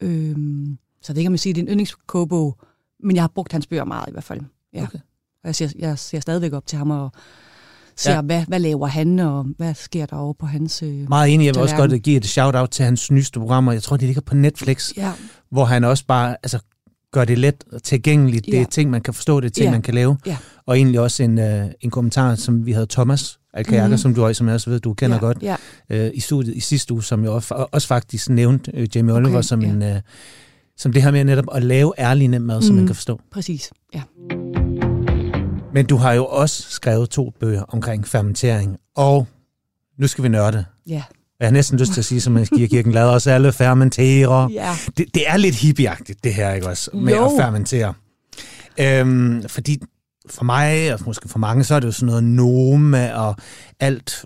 [0.00, 2.56] Øhm, så det om jeg siger, det er en yndlingskogebog,
[3.02, 4.40] men jeg har brugt hans bøger meget i hvert fald.
[4.74, 4.82] Ja.
[4.82, 4.98] Okay.
[5.42, 7.12] Og jeg ser, jeg ser stadigvæk op til ham og
[8.00, 8.16] ser, Ja.
[8.16, 8.22] ja.
[8.22, 10.82] hvad, hvad laver han, og hvad sker der over på hans...
[10.82, 11.46] Øh, Meget enig.
[11.46, 13.72] Jeg vil også godt give et shout-out til hans nyeste programmer.
[13.72, 15.12] Jeg tror, det ligger på Netflix, ja,
[15.50, 16.58] hvor han også bare altså,
[17.12, 18.46] gør det let tilgængeligt.
[18.46, 18.64] Det er Ja.
[18.70, 19.70] ting, man kan forstå, det er ting, Ja.
[19.70, 20.16] man kan lave.
[20.26, 20.36] Ja.
[20.66, 23.98] Og egentlig også en, øh, en kommentar, som vi havde Thomas Alkajakker, Mhm.
[23.98, 25.56] som du også, som jeg også ved, du kender ja, godt, Ja,
[25.90, 29.30] øh, i studiet i sidste uge, som jeg også, også faktisk nævnte øh, Jamie Oliver
[29.38, 29.68] Okay, som, ja.
[29.68, 30.00] en, øh,
[30.76, 32.88] som det her med netop at lave ærlig nem mad, som man Mhm.
[32.88, 33.20] kan forstå.
[33.32, 33.70] præcis.
[33.94, 34.02] Ja.
[35.72, 39.26] Men du har jo også skrevet to bøger omkring fermentering, og
[39.98, 40.64] nu skal vi nørde.
[40.86, 41.02] Ja.
[41.40, 44.50] Jeg har næsten lyst til at sige, som kirken, lad os alle fermentere.
[44.52, 44.76] ja.
[44.96, 46.90] Det, det er lidt hippieagtigt, det her, ikke også?
[46.94, 47.24] Med Jo.
[47.24, 47.94] at fermentere.
[48.80, 49.78] Øhm, fordi
[50.30, 53.36] for mig, og måske for mange, så er det jo sådan noget noma og
[53.80, 54.24] alt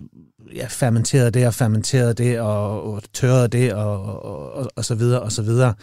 [0.55, 4.95] ja, fermenteret det og fermenteret det og, og tørret det og, og, og, og så
[4.95, 5.73] videre og så videre.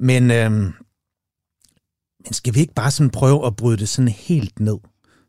[0.00, 0.72] Men, øhm,
[2.24, 4.76] men skal vi ikke bare sådan prøve at bryde det sådan helt ned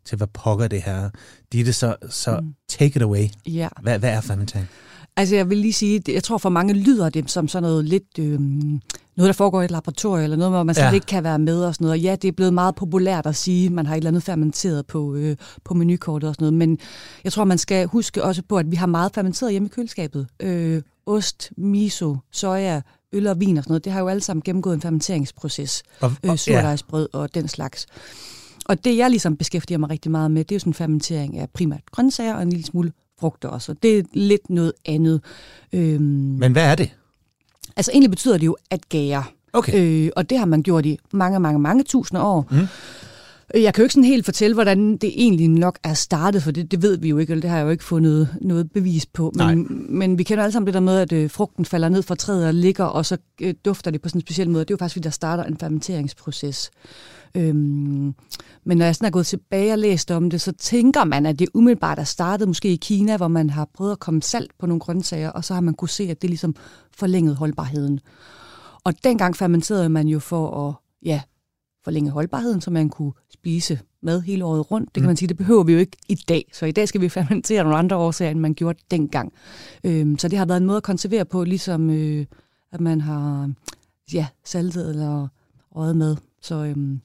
[0.06, 1.10] til, hvad pokker det her?
[1.52, 2.54] Ditte, så, så Mm.
[2.70, 3.26] take it away.
[3.48, 3.68] ja.
[3.82, 4.68] Hvad, hvad er fermentering?
[5.18, 8.20] Altså jeg vil lige sige, jeg tror for mange lyder det som sådan noget lidt,
[8.20, 10.88] øh, noget der foregår i et laboratorium, eller noget, hvor man slet Ja.
[10.88, 10.94] ja.
[10.94, 11.92] ikke kan være med og sådan noget.
[12.00, 14.86] Og ja, det er blevet meget populært at sige, man har et eller andet fermenteret
[14.88, 16.54] på, øh, på menukortet og sådan noget.
[16.70, 16.80] Men
[17.24, 20.28] jeg tror, man skal huske også på, at vi har meget fermenteret hjemme i køleskabet.
[20.40, 22.82] Øh, ost, miso, soja,
[23.14, 25.84] øl og vin og sådan noget, det har jo alle sammen gennemgået en fermenteringsproces.
[26.02, 27.86] Og, øh, surdejsbrød og den slags.
[28.66, 31.38] Og det, jeg ligesom beskæftiger mig rigtig meget med, det er jo sådan en fermentering
[31.38, 33.72] af primært grøntsager og en lille smule frugter også.
[33.72, 35.22] Og det er lidt noget andet.
[35.74, 36.02] Øhm,
[36.40, 36.90] Men hvad er det?
[37.76, 39.24] altså egentlig betyder det jo at gære.
[39.54, 40.06] Okay.
[40.06, 42.48] Øh, og det har man gjort i mange, mange, mange tusinder år.
[42.52, 42.68] Mm.
[43.54, 46.72] Jeg kan jo ikke sådan helt fortælle, hvordan det egentlig nok er startet, for det,
[46.72, 49.32] det ved vi jo ikke, eller det har jeg jo ikke fundet noget bevis på.
[49.36, 52.16] Men, men vi kender alle sammen det der med, at øh, frugten falder ned fra
[52.16, 54.66] træet og ligger, og så øh, dufter det på sådan en speciel måde.
[54.66, 56.72] Det er jo faktisk, fordi der starter en fermenteringsproces.
[57.36, 58.16] Øhm,
[58.64, 61.40] men når jeg sådan er gået tilbage og læst om det, så tænker man, at
[61.40, 64.66] det umiddelbart er startet måske i Kina, hvor man har prøvet at komme salt på
[64.66, 66.56] nogle grøntsager, og så har man kunne se, at det ligesom
[66.98, 68.00] forlængede holdbarheden.
[68.84, 70.74] Og dengang fermenterede man jo for at
[71.06, 71.22] ja,
[71.84, 74.88] forlænge holdbarheden, så man kunne spise mad hele året rundt.
[74.88, 75.08] Det kan Mm.
[75.08, 76.46] man sige, det behøver vi jo ikke i dag.
[76.54, 79.34] Så i dag skal vi fermentere nogle andre årsager, end man gjorde dengang.
[79.84, 82.26] Øhm, så det har været en måde at konservere på, ligesom øh,
[82.72, 83.52] at man har
[84.14, 85.28] ja, saltet eller
[85.76, 86.16] røget med.
[86.42, 87.02] Så øhm,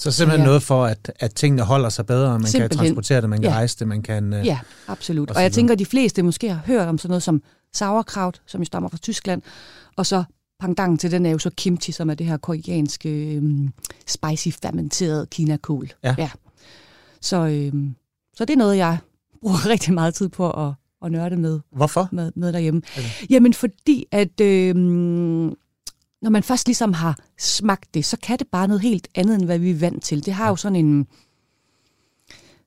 [0.00, 0.46] Så simpelthen Ja.
[0.46, 2.78] noget for, at, at tingene holder sig bedre, man kan Simpelthen.
[2.78, 3.54] transportere det, man kan Ja.
[3.56, 4.32] rejse det, man kan...
[4.32, 4.58] øh, ja,
[4.88, 5.30] absolut.
[5.30, 7.42] og Og jeg tænker, at de fleste måske har hørt om sådan noget som
[7.74, 9.42] sauerkraut, som jo stammer fra Tyskland,
[9.96, 10.24] og så
[10.60, 13.68] pangdangen til den er jo så kimchi, som er det her koreanske øhm,
[14.06, 15.88] spicy fermenteret kinakål.
[16.04, 16.14] Ja.
[16.18, 16.30] ja.
[17.20, 17.94] Så, øhm,
[18.36, 18.98] så det er noget, jeg
[19.40, 20.72] bruger rigtig meget tid på at,
[21.04, 22.08] at nørde med, Hvorfor?
[22.12, 22.82] med, med derhjemme.
[22.98, 23.08] Okay.
[23.30, 25.54] Jamen fordi, at øhm,
[26.22, 29.44] når man først ligesom har smagt det, så kan det bare noget helt andet, end
[29.44, 30.26] hvad vi er vant til.
[30.26, 31.06] Det har jo sådan en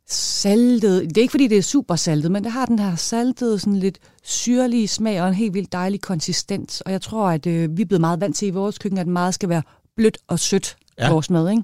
[0.08, 3.60] saltet, det er ikke fordi det er super saltet, men det har den her saltede,
[3.60, 6.82] sådan lidt syrlige smag og en helt vildt dejlig konsistens.
[6.82, 9.08] Og jeg tror, at øh, vi er blevet meget vant til i vores køkken, at
[9.08, 9.62] meget skal være
[9.96, 11.12] blødt og sødt, Ja.
[11.12, 11.50] vores mad.
[11.50, 11.64] Ikke?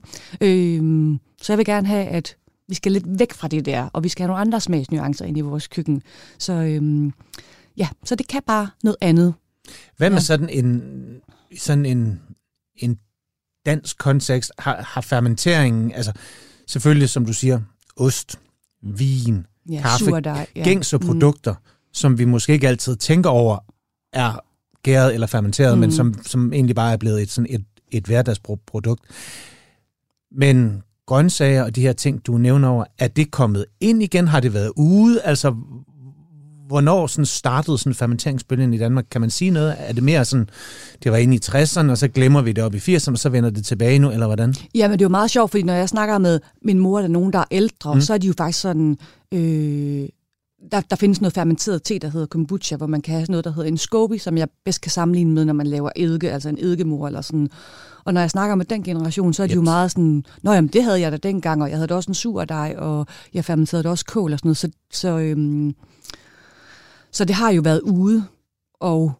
[0.77, 2.35] Øhm, så jeg vil gerne have, at
[2.67, 5.37] vi skal lidt væk fra det der, og vi skal have nogle andre smagsnuancer ind
[5.37, 6.01] i vores køkken.
[6.37, 7.13] Så øhm,
[7.77, 9.33] ja, så det kan bare noget andet.
[9.97, 10.23] Hvad med Ja.
[10.23, 10.81] sådan en,
[11.57, 12.21] sådan en,
[12.75, 12.99] en
[13.65, 14.51] dansk kontekst?
[14.59, 16.11] Har, har fermenteringen, altså
[16.67, 17.59] selvfølgelig, som du siger,
[17.97, 18.39] ost,
[18.83, 20.63] vin, Ja, Kaffe, surdej, ja.
[20.63, 21.55] gængse produkter,
[21.93, 23.57] som vi måske ikke altid tænker over,
[24.13, 24.39] er
[24.83, 25.79] gæret eller fermenteret, mm.
[25.79, 25.95] men Mm.
[25.95, 29.01] som, som egentlig bare er blevet et, sådan et, et hverdagsprodukt.
[30.31, 34.27] Men grøntsager og de her ting, du nævner over, er det kommet ind igen?
[34.27, 35.21] Har det været ude?
[35.21, 35.55] Altså,
[36.67, 39.05] hvornår sådan startede sådan fermenteringsbølgen i Danmark?
[39.11, 39.75] Kan man sige noget?
[39.79, 40.49] Er det mere sådan,
[41.03, 43.29] det var inde i 60'erne, og så glemmer vi det op i 80'erne, og så
[43.29, 44.55] vender det tilbage nu, eller hvordan?
[44.75, 47.03] Ja, men det er jo meget sjovt, fordi når jeg snakker med min mor, der
[47.03, 48.01] er nogen, der er ældre, Mm.
[48.01, 48.97] så er de jo faktisk sådan...
[49.33, 50.05] Øh,
[50.71, 53.51] der, der findes noget fermenteret te, der hedder kombucha, hvor man kan have noget, der
[53.53, 56.57] hedder en scoby, som jeg bedst kan sammenligne med, når man laver eddike, altså en
[56.59, 57.49] eddikemor eller sådan.
[58.05, 59.65] Og når jeg snakker med den generation, så er de jo Jeps.
[59.65, 62.15] meget sådan, Nå jamen, det havde jeg da dengang, og jeg havde da også en
[62.15, 64.57] surdej, og jeg fermenterede da også kål og sådan noget.
[64.57, 65.75] Så, så, øhm,
[67.17, 68.23] så det har jo været ude,
[68.79, 69.11] og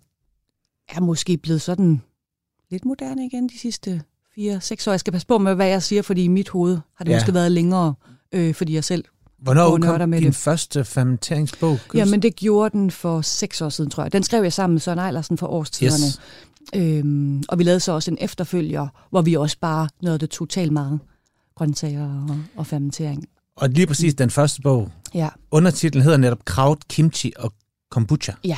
[0.90, 2.02] er måske blevet sådan
[2.72, 4.02] lidt moderne igen de sidste
[4.38, 4.92] 4-6 år.
[4.92, 7.18] Jeg skal passe på med, hvad jeg siger, fordi i mit hoved har det Ja.
[7.18, 7.94] måske været længere,
[8.32, 9.06] øh, fordi jeg selv...
[9.40, 10.36] Hvornår kom med din det.
[10.36, 11.80] første fermenteringsbog?
[11.94, 14.14] Jamen, det gjorde den for 6 år siden, tror jeg.
[14.14, 16.06] Den skrev jeg sammen med Søren Eilersen for årstiderne.
[16.06, 16.20] Yes.
[16.76, 20.72] Øhm, og vi lavede så også en efterfølger, hvor vi også bare nåede det totalt
[20.72, 21.00] meget
[21.56, 23.26] grøntsager og, og fermentering.
[23.56, 27.54] Og lige præcis den første bog, Ja, undertitlen hedder netop Kraut, Kimchi og
[27.92, 28.32] Kombucha.
[28.44, 28.58] ja.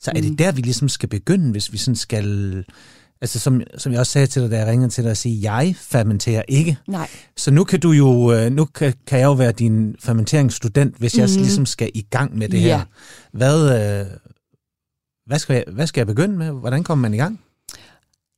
[0.00, 0.36] Så er det Mm.
[0.36, 2.64] der, vi ligesom skal begynde, hvis vi sådan skal...
[3.20, 5.52] Altså som, som jeg også sagde til dig, da jeg ringede til dig, at sige,
[5.52, 6.76] jeg fermenterer ikke.
[6.88, 10.96] Nej, Så nu kan du jo, øh, nu kan, kan jeg jo være din fermenteringsstudent,
[10.96, 11.38] hvis jeg Mhm.
[11.42, 12.76] ligesom skal i gang med det Ja.
[12.78, 12.84] her.
[13.32, 14.06] Hvad, øh,
[15.26, 16.50] hvad, skal jeg, hvad skal jeg begynde med?
[16.50, 17.40] Hvordan kommer man i gang?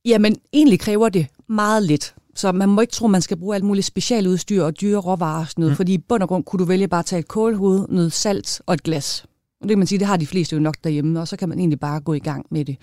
[0.05, 2.13] Jamen, egentlig kræver det meget lidt.
[2.35, 5.47] Så man må ikke tro, man skal bruge alt muligt specialudstyr og dyre råvarer og
[5.47, 5.73] sådan noget, Mm.
[5.73, 5.77] mm.
[5.77, 8.61] fordi i bund og grund kunne du vælge bare at tage et kålhoved, noget salt
[8.65, 9.25] og et glas.
[9.61, 11.49] Og det kan man sige, det har de fleste jo nok derhjemme, og så kan
[11.49, 12.77] man egentlig bare gå i gang med det.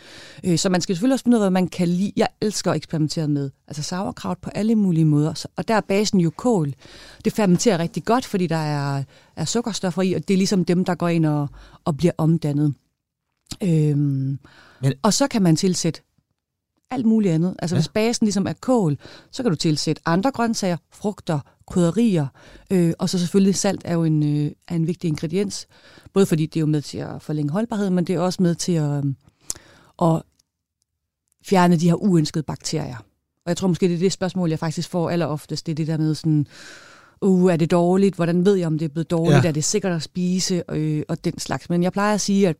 [0.44, 2.12] Øh, Så man skal selvfølgelig også finde ud af, hvad man kan lide.
[2.16, 5.44] Jeg elsker at eksperimentere med altså sauerkraut på alle mulige måder.
[5.56, 6.74] Og der er basen jo kål.
[7.24, 9.02] Det fermenterer rigtig godt, fordi der er,
[9.36, 11.48] er sukkerstoffer i, og det er ligesom dem, der går ind og,
[11.84, 12.74] og bliver omdannet.
[13.62, 14.38] Øhm,
[14.82, 16.00] Men, og så kan man tilsætte
[16.90, 17.54] alt muligt andet.
[17.58, 17.80] Altså Ja.
[17.80, 18.98] hvis basen ligesom er kål,
[19.30, 22.26] så kan du tilsætte andre grøntsager, frugter, krydderier,
[22.72, 25.66] øh, og så selvfølgelig salt er jo en, øh, er en vigtig ingrediens.
[26.12, 28.54] Både fordi det er jo med til at forlænge holdbarheden, men det er også med
[28.54, 29.14] til at, øh,
[30.02, 30.22] at
[31.46, 32.96] fjerne de her uønskede bakterier.
[33.44, 35.66] Og jeg tror måske, det er det spørgsmål, jeg faktisk får alleroftest.
[35.66, 36.46] Det er det der med sådan,
[37.20, 38.14] uh, er det dårligt?
[38.14, 39.44] Hvordan ved jeg, om det er blevet dårligt?
[39.44, 39.48] Ja.
[39.48, 40.62] Er det sikkert at spise?
[40.70, 41.70] Øh, og den slags.
[41.70, 42.56] Men jeg plejer at sige, at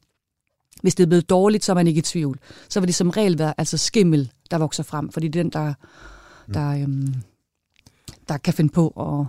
[0.83, 2.39] hvis det er blevet dårligt, så er man ikke i tvivl.
[2.69, 5.53] Så vil det som regel være altså skimmel, der vokser frem, fordi det er den,
[5.53, 5.75] der,
[6.55, 7.15] der, øhm,
[8.29, 9.27] der kan finde på at,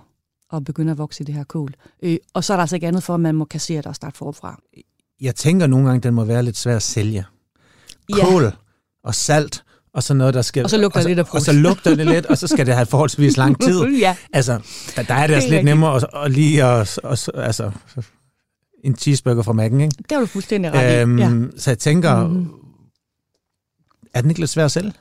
[0.58, 1.74] at begynde at vokse i det her kål.
[2.04, 3.96] Øh, og så er der altså ikke andet for, at man må kassere det og
[3.96, 4.62] starte forfra.
[5.22, 7.26] Jeg tænker nogle gange, den må være lidt svær at sælge.
[8.18, 8.26] Ja.
[8.26, 8.52] Kål
[9.04, 10.64] og salt, og så noget, der skal...
[10.64, 12.66] Og så lugter og det lidt af Og så lugter det lidt, og så skal
[12.66, 13.84] det have forholdsvis lang tid.
[13.84, 14.16] ja.
[14.34, 14.60] Altså,
[14.96, 15.64] der, der er det er altså lidt rigtigt.
[15.66, 17.72] nemmere at, at lige at, at, altså,
[18.84, 19.96] en cheeseburger fra Mac'en, ikke?
[19.98, 21.02] Det har du fuldstændig ret i.
[21.02, 21.58] Øhm, Ja.
[21.58, 22.48] Så jeg tænker, Mhm.
[24.14, 24.94] er den ikke lidt svær at sælge?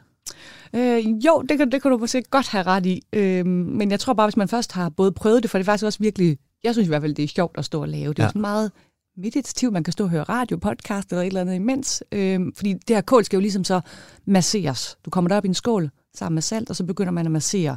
[0.74, 3.02] Øh, jo, det kan, det kan du måske godt have ret i.
[3.12, 5.66] Øh, men jeg tror bare, hvis man først har både prøvet det, for det er
[5.66, 8.08] faktisk også virkelig, jeg synes i hvert fald, det er sjovt at stå og lave.
[8.14, 8.26] Det er Ja.
[8.26, 8.28] ja.
[8.30, 8.72] sådan meget
[9.16, 12.02] meditativt, man kan stå og høre radio, podcast eller et eller andet imens.
[12.12, 13.80] Øh, fordi det her kål skal jo ligesom så
[14.26, 14.96] masseres.
[15.04, 17.76] Du kommer derop i en skål sammen med salt, og så begynder man at massere,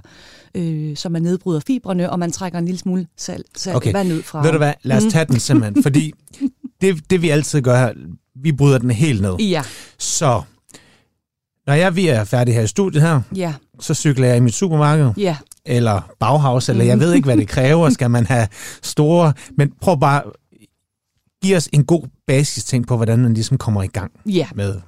[0.55, 3.93] øh, så man nedbryder fibrene, og man trækker en lille smule salt, salt Okay.
[3.93, 4.43] vand ud fra.
[4.43, 6.13] Ved du hvad, lad os tage den simpelthen, fordi
[6.81, 7.93] det, det vi altid gør her,
[8.35, 9.35] vi bryder den helt ned.
[9.35, 9.63] Ja,
[9.97, 10.41] Så,
[11.67, 14.53] når jeg vi er færdige her i studiet her, ja, så cykler jeg i mit
[14.53, 15.37] supermarked, ja.
[15.65, 17.89] eller Bauhaus, eller jeg ved ikke, hvad det kræver.
[17.89, 18.47] Skal man have
[18.81, 19.33] store...
[19.57, 20.23] Men prøv bare...
[21.43, 24.81] Giv os en god basis ting på, hvordan man ligesom kommer i gang Ja, med...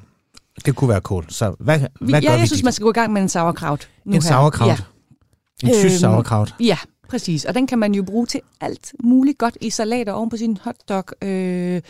[0.65, 1.25] Det kunne være kål.
[1.29, 2.39] Så hvad, hvad ja gør vi?
[2.39, 3.89] jeg synes, man skal gå i gang med en sauerkraut.
[4.05, 4.21] Nu En her.
[4.21, 4.69] sauerkraut.
[4.69, 5.67] Ja.
[5.67, 6.55] En tysk Øhm, sauerkraut.
[6.59, 6.77] Ja,
[7.09, 10.37] Præcis, og den kan man jo bruge til alt muligt godt i salater oven på
[10.37, 11.81] sin hotdog, øh,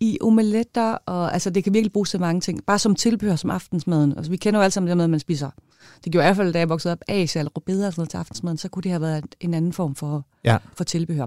[0.00, 2.64] i omeletter, og altså det kan virkelig bruges til mange ting.
[2.66, 4.14] Bare som tilbehør som aftensmaden.
[4.16, 5.50] Altså, vi kender jo alle sammen det med, at man spiser.
[6.04, 8.00] Det gjorde jeg i hvert fald, da jeg voksede op, as eller rødbeder og sådan
[8.00, 10.56] noget til aftensmaden, så kunne det have været en anden form for, Ja.
[10.76, 11.26] for tilbehør.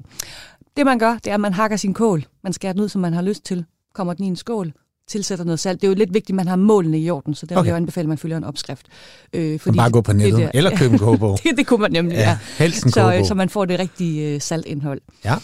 [0.77, 2.25] Det man gør, det er, at man hakker sin kål.
[2.43, 3.65] Man skærer den ud, som man har lyst til.
[3.93, 4.73] Kommer den i en skål,
[5.07, 5.81] tilsætter noget salt.
[5.81, 7.61] Det er jo lidt vigtigt, at man har målene i orden, så der okay.
[7.63, 8.85] vil jeg jo anbefale, at man følger en opskrift.
[9.33, 11.37] Øh, Fordi bare gå på nettet, det der- eller købe en kogebog.
[11.43, 12.29] det, det kunne man nemlig, ja.
[12.29, 13.27] Ja, helst en Så, øh, kogebog.
[13.27, 15.01] så man får det rigtige øh, saltindhold.
[15.25, 15.35] Ja.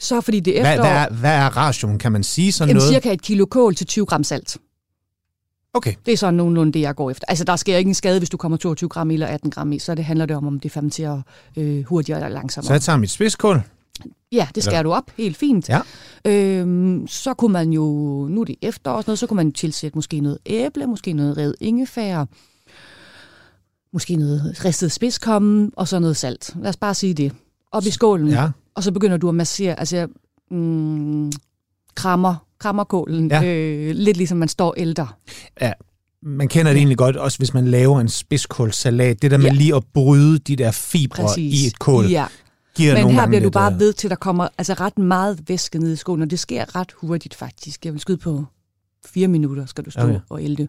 [0.00, 1.98] Så fordi det er Hvad, efterår, hvad, er, hvad er rationen?
[1.98, 2.92] Kan man sige sådan jamen, noget?
[2.94, 4.56] cirka et kilo kål til 20 gram salt.
[5.74, 7.24] Okay, Det er sådan nogenlunde det, jeg går efter.
[7.28, 9.72] Altså, der sker ikke en skade, hvis du kommer 22 gram i eller 18 gram
[9.72, 11.22] i, så det handler det om, om det fermenterer
[11.56, 12.66] øh, hurtigere eller langsommere.
[12.66, 13.60] så jeg tager mit spidskål.
[14.36, 15.68] Ja, det skærer du op helt fint.
[15.68, 15.80] Ja.
[16.26, 17.82] Øhm, så kunne man jo,
[18.30, 21.12] nu er det efterår og sådan noget, så kunne man tilsætte måske noget æble, måske
[21.12, 22.24] noget revet ingefær,
[23.92, 26.54] måske noget ristet spidskommen og så noget salt.
[26.62, 27.32] Lad os bare sige det.
[27.72, 28.48] Op i skålen, Ja.
[28.74, 30.06] og så begynder du at massere, altså
[30.50, 31.32] mm,
[31.94, 33.44] krammer, krammer kålen, Ja.
[33.44, 35.08] øh, lidt ligesom man står ældre.
[36.22, 39.22] Man kender det egentlig godt, også hvis man laver en spidskålsalat.
[39.22, 39.52] Det der med Ja.
[39.52, 41.62] lige at bryde de der fibre Præcis.
[41.62, 42.24] i et kål, Ja.
[42.76, 45.78] Giver Men her bliver du bare øh, ved til, der kommer altså ret meget væske
[45.78, 47.84] ned i skålen, og det sker ret hurtigt faktisk.
[47.84, 48.44] Jeg vil skyde på
[49.06, 50.20] fire minutter, skal du stå Okay.
[50.30, 50.68] og ælte.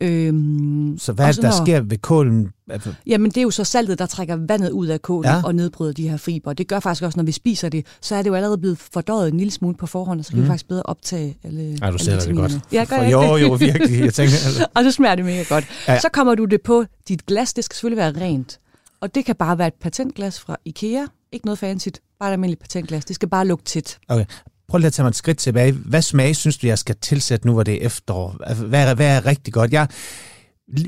[0.00, 2.48] Øhm, Så hvad det, der når- sker ved kålen?
[2.70, 5.42] Altså, Jamen, det er jo så saltet, der trækker vandet ud af kålen Ja.
[5.44, 6.52] og nedbryder de her fiber.
[6.52, 9.32] Det gør faktisk også, når vi spiser det, så er det jo allerede blevet fordøjet
[9.32, 10.44] en lille smule på forhånd, og så kan mm.
[10.44, 12.52] vi faktisk bedre optage alle ja, du sælger det godt.
[12.72, 14.00] Ja, gør For, jeg jo, jo, virkelig.
[14.00, 15.64] Jeg tænker, altså, og så smager det mega godt.
[15.88, 15.92] Ja.
[15.92, 16.00] Ja.
[16.00, 17.52] Så kommer du det på dit glas.
[17.54, 18.58] Det skal selvfølgelig være rent.
[19.00, 21.04] Og det kan bare være et patentglas fra Ikea.
[21.32, 21.88] Ikke noget fancy,
[22.20, 23.04] bare et almindeligt patentglas.
[23.04, 23.98] Det skal bare lugte tæt.
[24.08, 24.24] okay.
[24.68, 25.72] Prøv lige at tage mig et skridt tilbage.
[25.72, 28.36] Hvad smag synes du, jeg skal tilsætte nu, hvor det er efterår?
[28.46, 29.72] Altså, Hvad er, hvad er rigtig godt?
[29.72, 29.88] Jeg,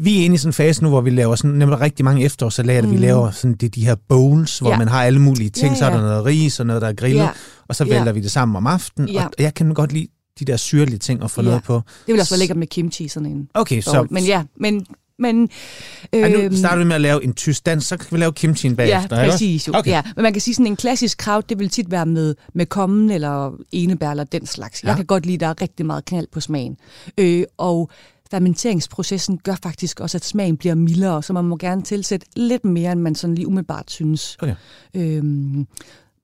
[0.01, 2.25] vi er inde i sådan en fase nu, hvor vi laver sådan, nemlig rigtig mange
[2.25, 2.83] efterårssalater.
[2.89, 2.93] Mm.
[2.93, 4.75] Vi laver sådan de, de her bowls, hvor ja.
[4.75, 4.79] Ja.
[4.79, 5.73] man har alle mulige ting.
[5.73, 6.03] Ja, Så er der ja.
[6.03, 7.23] noget ris og noget, der er grillet.
[7.23, 7.29] Ja.
[7.69, 7.95] Og så Ja.
[7.97, 9.09] vælter vi det sammen om aftenen.
[9.09, 9.25] Ja.
[9.27, 10.07] Og jeg kan godt lide
[10.39, 11.47] de der syrlige ting at få Ja.
[11.49, 11.83] noget på.
[12.07, 13.83] Det vil også være lækkert med kimchi, sådan en Okay, bowl.
[13.83, 14.87] så, Men ja, men...
[15.19, 15.49] men
[16.13, 18.33] Ja, øhm, nu starter vi med at lave en tysk dans, så kan vi lave
[18.33, 19.21] kimchien bagefter.
[19.21, 19.69] Ja, præcis.
[19.69, 19.73] Jo.
[19.73, 19.79] Okay.
[19.79, 19.91] Okay.
[19.91, 20.03] Ja.
[20.17, 23.11] Men man kan sige, sådan en klassisk kraut, det vil tit være med, med kommen
[23.11, 24.85] eller enebær eller den slags.
[24.85, 24.89] Ja.
[24.89, 26.77] Jeg kan godt lide, at der er rigtig meget knald på smagen.
[27.19, 27.91] Øh, og
[28.31, 32.93] fermenteringsprocessen gør faktisk også, at smagen bliver mildere, så man må gerne tilsætte lidt mere,
[32.93, 34.37] end man sådan lige umiddelbart synes.
[34.41, 34.55] Okay.
[34.95, 35.67] Øhm,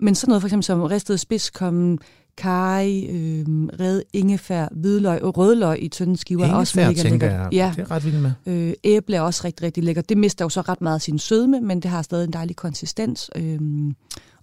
[0.01, 1.99] men sådan noget for eksempel som ristet spidskommen,
[2.37, 7.27] kaj, øhm, red ingefær, hvidløg og rødløg i tynde skiver er også Ingefær, mega tænker
[7.29, 7.41] lækkert.
[7.43, 7.53] jeg.
[7.53, 8.33] Ja, Det er ret vildt med.
[8.47, 10.09] Øh, æble er også rigtig, rigtig lækkert.
[10.09, 12.57] Det mister jo så ret meget af sin sødme, men det har stadig en dejlig
[12.57, 13.31] konsistens.
[13.37, 13.95] Øhm,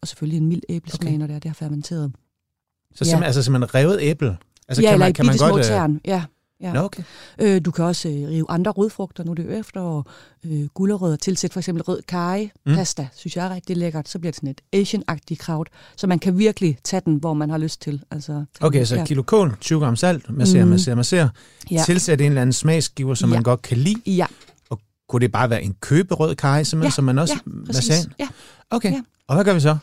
[0.01, 1.17] og selvfølgelig en mild æblesmag, Okay.
[1.19, 2.11] når det er, det har fermenteret.
[2.11, 2.17] Så
[3.01, 3.05] Ja.
[3.05, 4.37] simpelthen, altså simpelthen revet æble.
[4.67, 5.59] Altså, ja, kan eller man, kan man godt...
[5.59, 5.99] øh, tern.
[6.05, 6.23] Ja,
[6.61, 6.73] ja.
[6.73, 7.03] Nå, okay.
[7.41, 10.05] Øh, du kan også øh, rive andre rødfrugter, nu er det jo efterår.
[10.45, 12.75] Øh, gulerødder, tilsæt for eksempel rød karry, Mm.
[12.75, 14.09] pasta, synes jeg er rigtig lækkert.
[14.09, 17.49] Så bliver det sådan et Asian-agtigt kraut, så man kan virkelig tage den, hvor man
[17.49, 18.03] har lyst til.
[18.11, 19.05] Altså, Okay, så ja.
[19.05, 20.69] kilo kål, 20 gram salt, masser, Mm.
[20.71, 21.29] masser, masser.
[21.71, 21.83] Ja.
[21.85, 23.35] Tilsæt en eller anden smagsgiver, som Ja.
[23.35, 24.01] man godt kan lide.
[24.05, 24.25] Ja,
[25.09, 28.05] Kunne det bare være en køberød kaj, simpelthen, Ja, som man også ja, masser præcis.
[28.05, 28.13] ind?
[28.19, 28.27] Ja.
[28.69, 29.01] Okay, Ja.
[29.27, 29.77] og hvad gør vi så?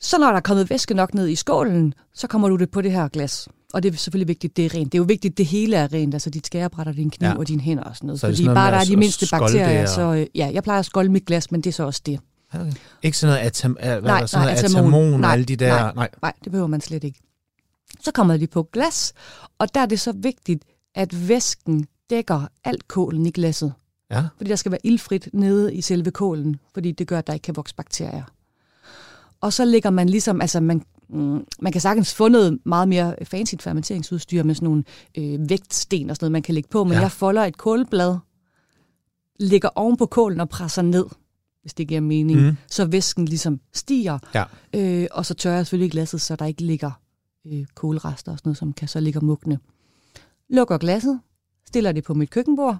[0.00, 2.80] Så når der er kommet væske nok ned i skålen, så kommer du det på
[2.82, 3.48] det her glas.
[3.72, 4.92] Og det er selvfølgelig vigtigt, det er rent.
[4.92, 7.36] Det er jo vigtigt, det hele er rent, altså dit skærebræt og din kniv Ja.
[7.38, 8.20] og dine hænder og sådan noget.
[8.20, 10.78] Så er Fordi sådan noget bare der er de mindste bakterier, så ja, jeg plejer
[10.78, 12.20] at skolde mit glas, men det er så også det.
[12.54, 12.72] Okay.
[13.02, 14.94] Ikke sådan noget atam, hvad Nej, sådan nej, noget atamon.
[14.94, 15.68] atamon Nej, alle de der...
[15.78, 15.92] nej.
[15.94, 16.08] nej.
[16.22, 17.20] Nej, det behøver man slet ikke.
[18.00, 19.12] Så kommer de på glas,
[19.58, 23.72] og der er det så vigtigt, at væsken dækker alt kålen i glasset.
[24.10, 27.32] Ja, Fordi der skal være ildfrit nede i selve kålen, fordi det gør, at der
[27.32, 28.22] ikke kan vokse bakterier.
[29.40, 33.14] Og så lægger man ligesom, altså man, mm, man kan sagtens få noget meget mere
[33.24, 34.84] fancy fermenteringsudstyr med sådan nogle
[35.18, 37.00] øh, vægtsten og sådan noget, man kan lægge på, men Ja.
[37.00, 38.16] jeg folder et kålblad,
[39.40, 41.06] lægger oven på kålen og presser ned,
[41.62, 42.56] hvis det giver mening, mm.
[42.70, 44.44] så væsken ligesom stiger, ja.
[44.74, 46.90] øh, og så tørrer jeg selvfølgelig glasset, så der ikke ligger
[47.46, 49.58] øh, kålrester og sådan noget, som kan så ligge og mugne.
[50.50, 51.20] Lukker glasset,
[51.66, 52.76] stiller det på mit køkkenbord,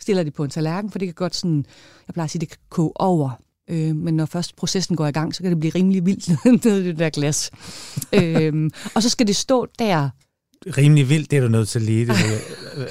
[0.00, 1.64] stiller det på en tallerken, for det kan godt sådan,
[2.06, 3.30] jeg plejer at sige, det kan koge over.
[3.70, 6.28] Øh, men når først processen går i gang, så kan det blive rimelig vildt
[6.64, 7.50] nede i det der glas.
[8.12, 10.10] øhm, og så skal det stå der.
[10.76, 12.06] Rimelig vildt, det er du nødt til lige.
[12.06, 12.14] Det,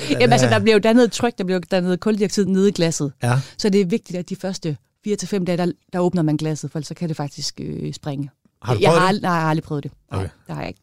[0.09, 3.11] Jamen altså, der bliver jo dannet tryk, der bliver jo dannet koldioxid nede i glasset.
[3.23, 6.71] Ja, Så det er vigtigt, at de første 4-5 dage, der, der åbner man glasset,
[6.71, 8.29] for ellers så kan det faktisk øh, springe.
[8.63, 9.21] Har du jeg har, det?
[9.21, 9.91] nej, jeg har aldrig prøvet det.
[10.11, 10.29] Nej, Okay.
[10.47, 10.81] det har jeg ikke.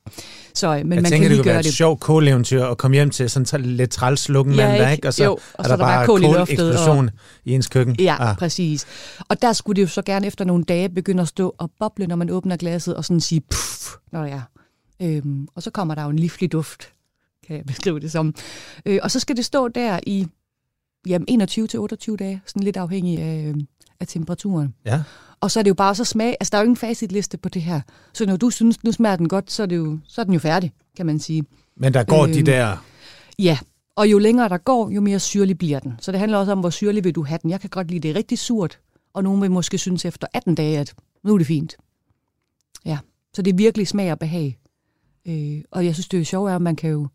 [0.54, 1.74] Så, men jeg man tænker, kan det kunne være gøre et det.
[1.74, 5.08] sjovt kåleventyr at komme hjem til sådan en lidt træls lukken Ja, mandag, ikke?
[5.08, 7.10] Og så, Jo, og er så der er der bare kål i luftet, eksplosion
[7.44, 7.96] i ens køkken.
[8.00, 8.36] Ja, Ah.
[8.36, 8.86] præcis.
[9.28, 12.06] Og der skulle det jo så gerne efter nogle dage begynde at stå og boble,
[12.06, 14.42] når man åbner glasset, og sådan sige puff, når det er.
[15.02, 16.92] Øhm, og så kommer der jo en livlig duft,
[17.46, 18.34] kan jeg beskrive det som.
[18.86, 20.26] Øh, og så skal det stå der i
[21.06, 23.54] jamen, 21-28 dage, sådan lidt afhængig af, øh,
[24.00, 24.74] af temperaturen.
[24.84, 25.02] Ja.
[25.40, 26.36] Og så er det jo bare så smag.
[26.40, 27.80] Altså, der er jo ingen facitliste på det her.
[28.12, 30.34] Så når du synes, nu smager den godt, så er, det jo, så er den
[30.34, 31.44] jo færdig, kan man sige.
[31.76, 32.84] Men der går øh, de Øhm, der...
[33.38, 33.58] Ja,
[33.96, 35.94] og jo længere der går, jo mere syrlig bliver den.
[36.00, 37.50] Så det handler også om, hvor syrlig vil du have den.
[37.50, 38.78] Jeg kan godt lide, det rigtig surt,
[39.14, 41.76] og nogen vil måske synes efter 18 dage, at nu er det fint.
[42.84, 42.98] Ja,
[43.34, 44.58] så det er virkelig smag og behag.
[45.28, 47.08] Øh, og jeg synes, det er jo sjovt, at man kan jo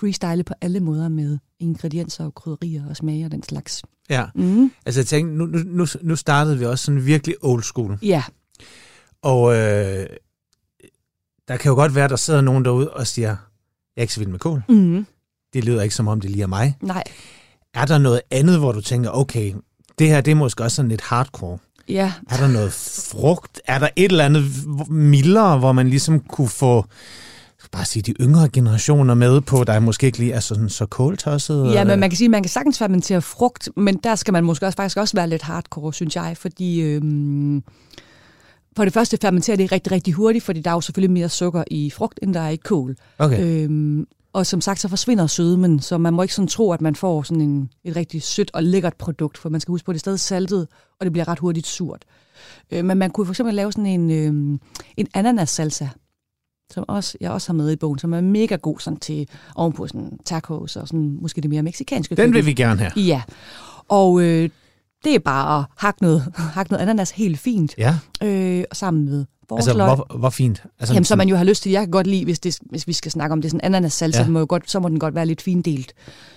[0.00, 3.82] freestyle på alle måder med ingredienser og krydderier og smage og den slags.
[4.10, 4.24] Ja.
[4.34, 4.70] Mm.
[4.86, 7.98] Altså jeg tænkte, nu, nu, nu, startede vi også sådan virkelig old school.
[8.02, 8.22] Ja,
[9.22, 10.06] Og øh,
[11.48, 13.36] der kan jo godt være, der sidder nogen derude og siger, jeg
[13.96, 14.62] er ikke så vild med kål.
[14.68, 15.06] mm.
[15.52, 16.76] Det lyder ikke som om, det lige er mig.
[16.80, 17.04] nej.
[17.74, 19.54] Er der noget andet, hvor du tænker, okay,
[19.98, 21.58] det her det er måske også sådan lidt hardcore.
[21.88, 23.60] Ja, Er der noget frugt?
[23.64, 24.44] Er der et eller andet
[24.90, 26.84] mildere, hvor man ligesom kunne få
[27.76, 31.72] bare sige, de yngre generationer med på, der måske ikke lige er sådan så kåltosset?
[31.72, 34.44] Ja, men man kan sige, at man kan sagtens fermentere frugt, men der skal man
[34.44, 37.62] måske også, faktisk også være lidt hardcore, synes jeg, fordi øhm,
[38.76, 41.64] for det første fermenterer det rigtig, rigtig hurtigt, fordi der er jo selvfølgelig mere sukker
[41.70, 42.96] i frugt, end der er i kål.
[43.18, 43.64] Okay.
[43.64, 46.94] Øhm, og som sagt, så forsvinder sødmen, så man må ikke sådan tro, at man
[46.94, 49.94] får sådan en, et rigtig sødt og lækkert produkt, for man skal huske på, at
[49.94, 50.68] det er stadig saltet,
[51.00, 52.04] og det bliver ret hurtigt surt.
[52.70, 54.60] Øh, men man kunne for eksempel lave sådan en, øhm,
[54.96, 55.88] en ananas-salsa,
[56.72, 59.86] som også, jeg også har med i bogen, som er mega god sådan til ovenpå
[59.86, 62.92] sådan tacos og sådan, måske det mere meksikanske Den vil vi gerne have.
[63.06, 63.22] Ja,
[63.88, 64.50] og øh,
[65.04, 69.18] det er bare at hakke noget, hakke noget ananas helt fint, Ja, øh, sammen med
[69.50, 69.94] altså forårsløg.
[69.94, 70.62] hvor, hvor fint.
[70.80, 72.86] Altså, Jamen, så man jo har lyst til, jeg kan godt lide, hvis, det, hvis
[72.86, 74.28] vi skal snakke om det, sådan ananas salsa, Ja.
[74.28, 75.92] må jo godt, så må den godt være lidt findelt.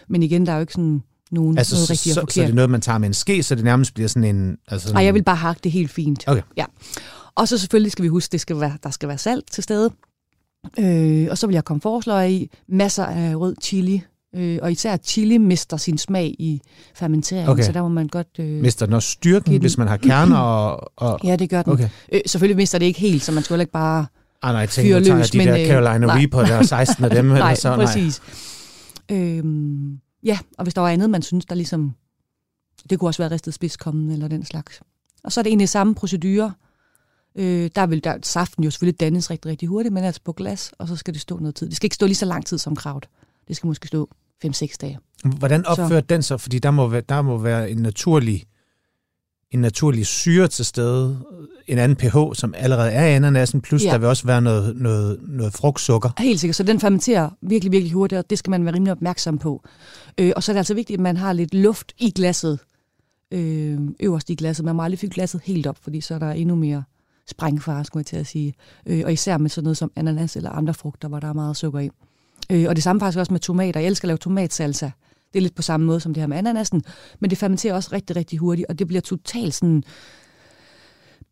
[0.08, 2.46] Men igen, der er jo ikke sådan nogen, altså, noget rigtigt så, og så, er
[2.46, 4.58] det noget, man tager med en ske, så det nærmest bliver sådan en...
[4.68, 6.24] Altså, Nej, jeg vil bare hakke det helt fint.
[6.28, 6.42] Okay.
[6.58, 6.66] Ja.
[7.36, 9.92] Og så selvfølgelig skal vi huske, det skal være, der skal være salt til stede.
[10.80, 14.02] Øh, og så vil jeg komme forsløg i, masser af rød chili.
[14.36, 16.62] Øh, og især chili mister sin smag i
[16.96, 17.64] fermenteringen, Okay.
[17.64, 18.28] så der må man godt...
[18.40, 20.92] Øh, Mister den også styrken, den- hvis man har kerner og...
[20.96, 21.74] og ja, det gør den.
[21.74, 21.90] okay.
[22.12, 24.06] Øh, selvfølgelig mister det ikke helt, så man skal heller ikke bare...
[24.42, 26.18] Ah, nej, jeg tænker, Fyre tager jeg løs, de men, der øh, Carolina nej.
[26.18, 27.26] Reaper, der er 16 af dem.
[27.26, 28.22] Nej, eller så, præcis.
[29.12, 31.94] Øhm, ja, og hvis der var andet, man synes, der ligesom...
[32.90, 34.82] Det kunne også være ristet spidskommen eller den slags.
[35.24, 36.52] Og så er det egentlig samme procedure.
[37.36, 40.72] Øh, der vil der, saften jo selvfølgelig dannes rigtig, rigtig hurtigt, men altså på glas,
[40.78, 41.68] og så skal det stå noget tid.
[41.68, 43.10] Det skal ikke stå lige så lang tid som kraut.
[43.48, 44.10] Det skal måske stå
[44.46, 45.00] 5-6 dage.
[45.38, 46.42] Hvordan opfører den sig?
[46.42, 48.44] Fordi der må, være, der må være en naturlig,
[49.52, 51.20] en naturlig syre til stede,
[51.68, 53.92] en anden pH, som allerede er i ananasen, plus Ja.
[53.92, 56.10] der vil også være noget, noget, noget frugtsukker.
[56.18, 59.38] Helt sikkert, så den fermenterer virkelig, virkelig hurtigt, og det skal man være rimelig opmærksom
[59.38, 59.64] på.
[60.18, 62.60] Øh, og så er det altså vigtigt, at man har lidt luft i glasset,
[63.32, 64.66] øh, øverst i glasset.
[64.66, 66.84] Man må aldrig fylde glasset helt op, fordi så er der endnu mere
[67.30, 68.54] sprængfare, skulle jeg til at sige.
[68.86, 71.58] Øh, og især med sådan noget som ananas eller andre frugter, hvor der er meget
[71.58, 71.90] sukker i.
[72.52, 73.80] Øh, og det samme faktisk også med tomater.
[73.80, 74.90] Jeg elsker at lave tomatsalsa.
[75.34, 76.84] Det er lidt på samme måde som det her med ananasen,
[77.20, 79.84] men det fermenterer også rigtig, rigtig hurtigt, og det bliver totalt sådan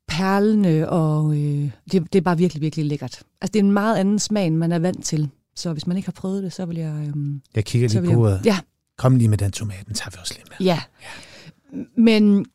[0.08, 3.24] perlende, og øh, det, det er bare virkelig, virkelig lækkert.
[3.42, 5.30] Altså, det er en meget anden smag, end man er vant til.
[5.56, 7.06] Så hvis man ikke har prøvet det, så vil jeg...
[7.08, 8.60] Øhm, Jeg kigger lige på jeg ja,
[8.98, 10.68] Kom lige med den tomat, den tager vi også lige med.
[10.68, 10.80] ja.
[11.98, 12.46] Men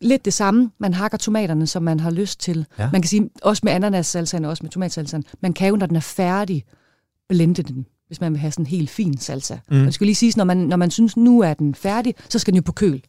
[0.00, 0.70] lidt det samme.
[0.78, 2.66] Man hakker tomaterne, som man har lyst til.
[2.78, 2.88] Ja.
[2.92, 5.96] Man kan sige, også med ananassalsaen og også med tomatsalsaen, man kan jo, når den
[5.96, 6.64] er færdig,
[7.28, 9.56] blende den, hvis man vil have sådan en helt fin salsa.
[9.70, 9.76] Mm.
[9.76, 12.52] Man skal lige sige, når man, når man synes, nu er den færdig, så skal
[12.52, 13.02] den jo på køl.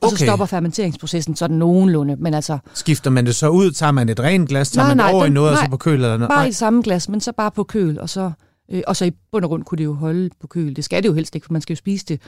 [0.00, 0.16] Og Okay.
[0.16, 2.16] så stopper fermenteringsprocessen sådan nogenlunde.
[2.16, 3.70] Men altså, Skifter man det så ud?
[3.70, 4.70] Tager man et rent glas?
[4.70, 5.70] Tager Nej, man nej, over i den- noget, og så nej.
[5.70, 5.94] på køl?
[5.94, 6.28] Eller noget?
[6.28, 6.46] bare i Nej.
[6.46, 7.98] det samme glas, men så bare på køl.
[8.00, 8.30] Og så,
[8.70, 10.76] øh, og så i bund og grund kunne det jo holde på køl.
[10.76, 12.20] Det skal det jo helst ikke, for man skal jo spise det.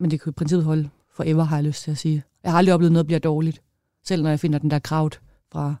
[0.00, 2.22] Men det kan jo i princippet holde forever, har jeg lyst til at sige.
[2.44, 3.62] Jeg har aldrig oplevet noget bliver dårligt.
[4.04, 5.20] Selv når jeg finder den der kraut
[5.52, 5.74] fra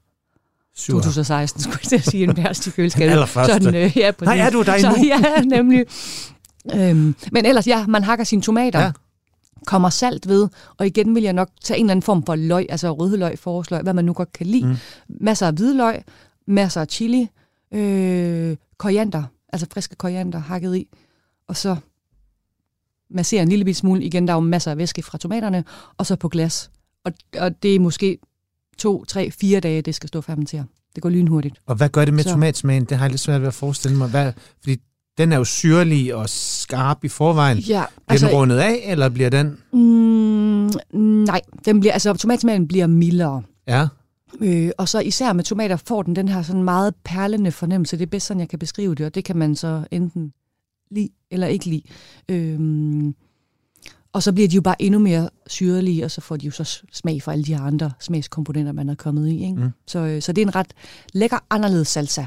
[0.74, 0.94] Sur.
[0.94, 3.28] 2016, skulle jeg til at sige, en værst i køleskabet.
[3.28, 4.26] Sådan, øh, ja, præcis.
[4.26, 5.04] Nej, er du der så, endnu?
[5.14, 5.86] Ja, nemlig.
[6.74, 8.80] Øhm, men ellers, ja, man hakker sine tomater.
[8.80, 8.92] Ja.
[9.66, 12.66] Kommer salt ved, og igen vil jeg nok tage en eller anden form for løg,
[12.68, 14.66] altså rødløg, forårsløg, hvad man nu godt kan lide.
[14.66, 14.76] Mm.
[15.08, 16.02] Masser af hvidløg,
[16.46, 17.28] masser af chili,
[17.74, 20.88] øh, koriander, altså friske koriander hakket i,
[21.48, 21.76] og så
[23.10, 24.04] massere en lille bit smule.
[24.04, 25.64] Igen, der er jo masser af væske fra tomaterne,
[25.98, 26.70] og så på glas.
[27.04, 28.18] Og, og det er måske
[28.78, 30.64] to, tre, fire dage, det skal stå og fermentere.
[30.94, 31.60] Det går lynhurtigt.
[31.66, 32.30] Og hvad gør det med Så.
[32.30, 32.84] tomatsmagen?
[32.84, 34.08] Det har jeg lidt svært ved at forestille mig.
[34.08, 34.76] Hvad, fordi
[35.18, 37.58] den er jo syrlig og skarp i forvejen.
[37.58, 39.58] Ja, Bliver den rundet af, eller bliver den...
[39.72, 40.70] Mm,
[41.24, 43.42] nej, den bliver, altså tomatsmagen bliver mildere.
[43.66, 43.88] Ja,
[44.40, 47.96] Øh, og så især med tomater får den den her sådan meget perlende fornemmelse.
[47.96, 50.32] Det er bedst sådan, jeg kan beskrive det, og det kan man så enten
[50.90, 51.82] lide eller ikke lide.
[52.28, 53.14] Øhm,
[54.12, 56.82] og så bliver de jo bare endnu mere syrlige, og så får de jo så
[56.92, 59.44] smag for alle de her andre smagskomponenter, man er kommet i.
[59.44, 59.54] Ikke?
[59.62, 59.70] Mm.
[59.86, 60.74] Så, øh, så det er en ret
[61.12, 62.24] lækker anderledes salsa,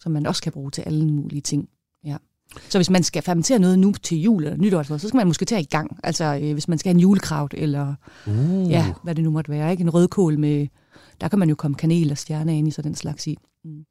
[0.00, 1.68] som man også kan bruge til alle mulige ting.
[2.04, 2.16] Ja.
[2.68, 5.44] Så hvis man skal fermentere noget nu til jul eller nytår, så skal man måske
[5.44, 5.98] tage i gang.
[6.02, 7.94] Altså øh, hvis man skal have en julekraut, eller
[8.26, 8.70] Uh.
[8.70, 9.70] ja, hvad det nu måtte være.
[9.70, 9.80] Ikke?
[9.80, 10.66] En rødkål med,
[11.20, 13.38] der kan man jo komme kanel og stjerneanis og den slags i.
[13.64, 13.84] Mm.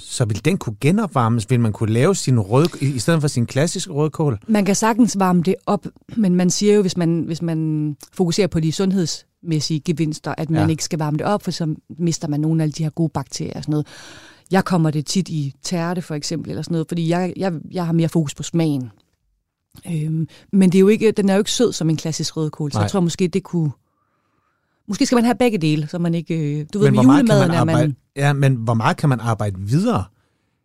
[0.00, 1.50] Så vil den kunne genopvarmes?
[1.50, 4.38] Vil man kunne lave sin rød, i stedet for sin klassiske rødkål?
[4.48, 8.46] Man kan sagtens varme det op, men man siger jo, hvis man, hvis man fokuserer
[8.46, 10.64] på de sundhedsmæssige gevinster, at man Ja.
[10.64, 10.70] ja.
[10.70, 13.54] ikke skal varme det op, for så mister man nogle af de her gode bakterier
[13.56, 13.86] og sådan noget.
[14.50, 17.86] Jeg kommer det tit i tærte for eksempel, eller sådan noget, fordi jeg, jeg, jeg
[17.86, 18.90] har mere fokus på smagen.
[19.86, 22.72] Øhm, men det er jo ikke, den er jo ikke sød som en klassisk rødkål,
[22.72, 22.82] så Nej.
[22.82, 23.70] jeg tror måske, det kunne...
[24.88, 26.60] Måske skal man have begge dele, så man ikke...
[26.60, 27.96] øh, Du ved, Men med hvor julemaden man arbejde, man...
[28.16, 30.04] ja, men hvor meget kan man arbejde videre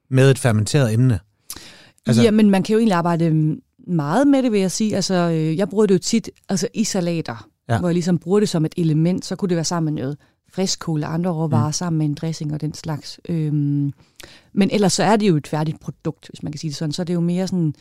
[0.10, 1.14] med et fermenteret emne?
[1.14, 1.60] Altså-
[2.08, 4.96] Altså, Jamen, man kan jo egentlig arbejde mm, meget med det, vil jeg sige.
[4.96, 7.74] Altså, øh, jeg bruger det jo tit altså, i salater, Ja.
[7.74, 7.80] ja.
[7.80, 9.26] hvor jeg ligesom bruger det som et element.
[9.26, 10.18] Så kunne det være sammen med noget
[10.54, 11.74] friskål og andre råvarer, mm.
[11.74, 13.20] sammen med en dressing og den slags.
[13.30, 13.92] Øhm,
[14.54, 16.92] men ellers så er det jo et færdigt produkt, hvis man kan sige det sådan.
[16.92, 17.74] Så er det jo mere sådan,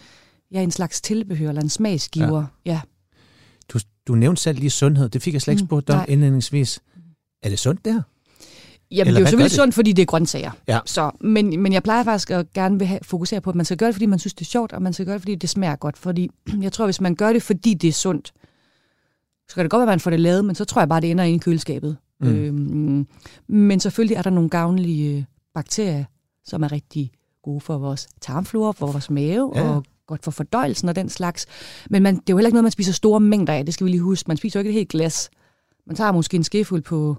[0.53, 2.45] ja, en slags tilbehør eller en smagsgiver.
[2.67, 2.73] Ja.
[2.73, 2.81] ja.
[4.09, 5.09] Du, nævnte selv lige sundhed.
[5.09, 6.81] Det fik jeg slet ikke Mm, spurgt dig indledningsvis.
[7.43, 8.03] Er det sundt, det her?
[8.91, 10.51] Jamen, Eller det er jo selvfølgelig sundt, fordi det er grøntsager.
[10.69, 10.79] Ja.
[10.87, 13.77] Så, men, men jeg plejer faktisk at gerne vil have, fokusere på, at man skal
[13.77, 15.51] gøre det, fordi man synes, det er sjovt, og man skal gøre det, fordi det
[15.51, 15.99] smager godt.
[15.99, 16.31] Fordi
[16.63, 18.33] jeg tror, hvis man gør det, fordi det er sundt,
[19.49, 21.01] så kan det godt være, at man får det lavet, men så tror jeg bare,
[21.01, 21.97] det ender inde i køleskabet.
[22.21, 22.29] Mm.
[22.29, 23.07] Øhm,
[23.49, 25.25] men selvfølgelig er der nogle gavnlige øh,
[25.55, 26.05] bakterier,
[26.45, 27.11] som er rigtig
[27.43, 29.63] gode for vores tarmflora, for vores mave, ja.
[29.63, 31.47] og godt for fordøjelsen og den slags.
[31.91, 33.85] Men man, det er jo heller ikke noget, man spiser store mængder af, det skal
[33.85, 34.29] vi lige huske.
[34.29, 35.31] Man spiser jo ikke et helt glas.
[35.87, 37.17] Man tager måske en skefuld på,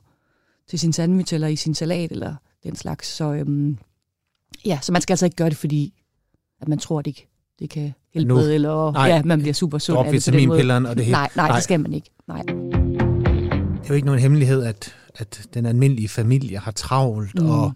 [0.69, 3.07] til sin sandwich eller i sin salat eller den slags.
[3.07, 3.77] Så, øhm,
[4.65, 5.93] ja, så man skal altså ikke gøre det, fordi
[6.61, 7.27] at man tror, at det, ikke-
[7.59, 9.07] det kan helbrede, Nu- eller Nej.
[9.07, 10.41] ja, man bliver super sund af det på den måde.
[10.41, 11.13] vitaminpilleren og det hele.
[11.13, 11.55] Nej, nej, Nej.
[11.55, 12.09] det skal man ikke.
[12.27, 12.41] Nej.
[12.41, 17.43] Det er jo ikke nogen hemmelighed, at, at den almindelige familie har travlt mm.
[17.45, 17.49] Mm.
[17.51, 17.71] og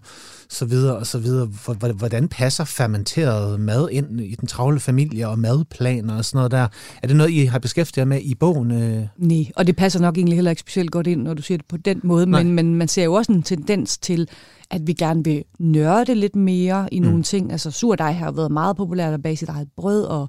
[0.48, 1.46] så videre og så videre.
[1.46, 6.38] Hvor- hvor- Hvordan passer fermenteret mad ind i den travle familie og madplaner og sådan
[6.38, 6.68] noget der?
[7.02, 8.70] Er det noget, I har beskæftiget jer med i bogen?
[8.70, 9.06] øh?
[9.16, 11.66] Nej, og det passer nok egentlig heller ikke specielt godt ind, når du siger det
[11.66, 12.42] på den måde, Nej.
[12.42, 14.28] men, men man ser jo også en tendens til,
[14.70, 17.06] at vi gerne vil nørde lidt mere i Mm.
[17.06, 17.52] nogle ting.
[17.52, 20.28] Altså surdej har været meget populært at bage sit eget brød, og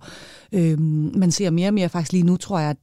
[0.53, 2.77] øhm, man ser mere og mere faktisk lige nu, tror jeg, at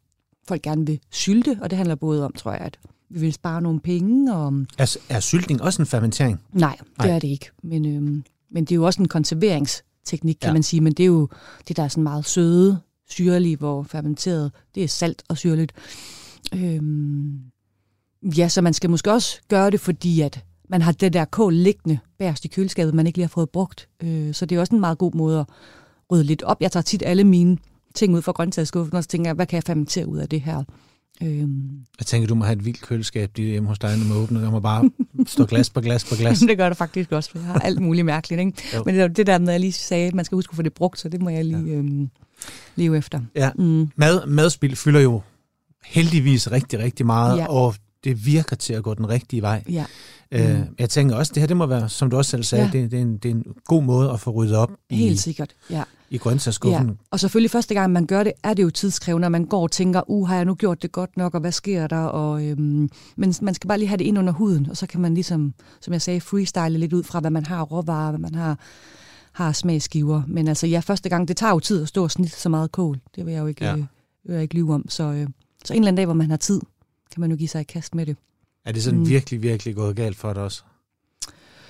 [0.49, 2.79] folk gerne vil sylte, og det handler både om, tror jeg, at
[3.11, 6.41] vi vil spare nogle penge, og Er, er syltning også en fermentering?
[6.53, 7.09] nej, det Nej.
[7.09, 7.51] er det ikke.
[7.63, 10.53] Men, øhm, men det er jo også en konserveringsteknik, kan Ja.
[10.53, 11.29] man sige, men det er jo
[11.69, 12.79] det, der er sådan meget søde,
[13.09, 15.73] syrlige, hvor fermenteret, det er salt og syrligt.
[16.55, 17.39] Øhm,
[18.23, 21.55] ja, så man skal måske også gøre det, fordi at man har det der kål
[21.55, 23.89] liggende bærst i køleskabet, man ikke lige har fået brugt.
[24.03, 25.47] Øh, så det er også en meget god måde at
[26.13, 26.57] rydde lidt op.
[26.61, 27.59] Jeg tager tit alle mine
[27.95, 30.41] ting ud fra grøntsagsskuffen, og så tænker jeg, hvad kan jeg fermentere ud af det
[30.41, 30.65] her?
[31.23, 34.17] Øhm, Jeg tænker, du må have et vildt køleskab lige hjemme hos dig, når man
[34.17, 34.41] åbner.
[34.41, 34.91] Der må bare
[35.27, 36.39] stå glas på glas på glas.
[36.49, 38.41] det gør det faktisk også, for jeg har alt muligt mærkeligt.
[38.41, 38.53] Ikke?
[38.75, 38.83] Jo.
[38.87, 40.73] Men det, det der at jeg lige sagde, at man skal huske at få det
[40.73, 41.73] brugt, så det må jeg lige ja.
[41.75, 42.09] øhm,
[42.77, 43.21] leve efter.
[43.35, 43.51] Ja.
[43.59, 43.91] Mm.
[43.97, 45.21] Mad, madspil fylder jo
[45.85, 47.47] heldigvis rigtig, rigtig meget, Ja.
[47.49, 49.63] og det virker til at gå den rigtige vej.
[49.71, 49.85] Ja.
[50.33, 52.79] Øh, jeg tænker også, det her det må være, som du også selv sagde, Ja.
[52.79, 55.21] det, det, er en, det er en god måde at få ryddet op i, Helt
[55.21, 55.83] sikkert, ja.
[56.11, 56.87] I grøntsagsskuffen.
[56.89, 56.95] ja.
[57.11, 59.71] Og selvfølgelig første gang, man gør det, er det jo tidskrævende, når man går og
[59.71, 62.05] tænker, uh, har jeg nu gjort det godt nok, og hvad sker der?
[62.05, 65.01] Og, øhm, men man skal bare lige have det ind under huden, og så kan
[65.01, 68.35] man ligesom, som jeg sagde, freestyle lidt ud fra, hvad man har råvarer, hvad man
[68.35, 68.59] har,
[69.33, 70.23] har smagsgiver.
[70.27, 72.73] Men altså, ja, første gang, det tager jo tid at stå og snitte så meget
[72.73, 73.01] kål.
[73.17, 73.73] Det vil jeg jo ikke, ja.
[73.77, 73.85] øh,
[74.25, 74.89] vil jeg ikke lyve om.
[74.89, 75.27] Så, øh,
[75.65, 76.61] så en eller anden dag, hvor man har tid,
[77.13, 78.17] kan man jo give sig i kast med det.
[78.65, 79.09] Er det sådan Mm.
[79.09, 80.63] virkelig, virkelig gået galt for dig også?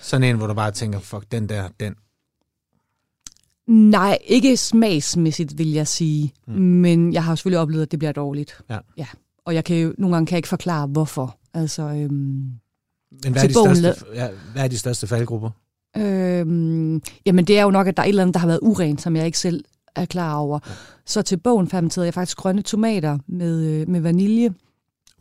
[0.03, 1.95] Sådan en, hvor du bare tænker, fuck, den der, den.
[3.67, 6.33] Nej, ikke smagsmæssigt, vil jeg sige.
[6.47, 6.55] Mm.
[6.55, 8.61] Men jeg har selvfølgelig oplevet, at det bliver dårligt.
[8.71, 8.79] Ja.
[8.97, 9.07] ja.
[9.45, 11.39] Og jeg kan jo, nogle gange kan jeg ikke forklare, hvorfor.
[11.55, 12.53] Altså, øhm, Men
[13.33, 15.51] hvad er, de bogen største, ja, hvad er de største faldgrupper?
[15.97, 18.61] øhm, jamen, det er jo nok, at der er et eller andet, der har været
[18.63, 19.65] urent, som jeg ikke selv
[19.97, 20.59] er klar over.
[20.67, 20.73] Ja.
[21.07, 24.55] Så til bogen fermenterede jeg faktisk grønne tomater med, øh, med vanilje.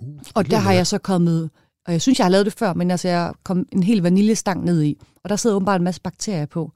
[0.02, 1.50] Uh, Og der har jeg så kommet,
[1.86, 4.66] og jeg synes, jeg har lavet det før, men altså, jeg kom en hel vaniljestang
[4.66, 4.98] ned i.
[5.24, 6.72] Og der sidder åbenbart en masse bakterier på.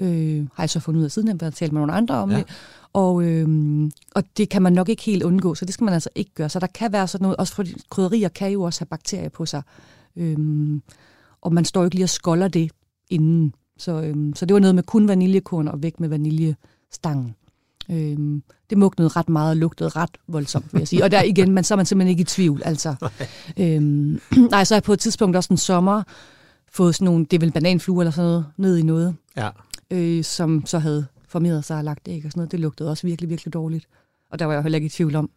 [0.00, 2.30] Øh, har jeg så fundet ud af siden, jeg har talt med nogle andre om
[2.30, 2.36] Ja.
[2.36, 2.44] det.
[2.92, 3.48] Og, øh,
[4.14, 6.48] og det kan man nok ikke helt undgå, så det skal man altså ikke gøre.
[6.48, 9.46] Så der kan være sådan noget, også fordi krydderier kan jo også have bakterier på
[9.46, 9.62] sig.
[10.16, 10.36] Øh,
[11.42, 12.70] og man står jo ikke lige og skolder det
[13.10, 13.54] inden.
[13.78, 17.34] Så, øh, så det var noget med kun vaniljekorn og væk med vaniljestangen.
[17.90, 21.04] Øhm, det mugnede ret meget og lugtede ret voldsomt, vil jeg sige.
[21.04, 22.62] Og der igen, man, så er man simpelthen ikke i tvivl.
[22.64, 22.94] Altså.
[23.58, 24.20] øhm,
[24.50, 26.02] nej, så har jeg på et tidspunkt også en sommer
[26.72, 29.48] fået sådan nogle, det er vel bananfluer eller sådan noget, ned i noget, Ja.
[29.90, 32.52] Øh, som så havde formeret sig og lagt æg og sådan noget.
[32.52, 33.88] Det lugtede også virkelig, virkelig dårligt.
[34.30, 35.30] Og der var jeg heller ikke i tvivl om,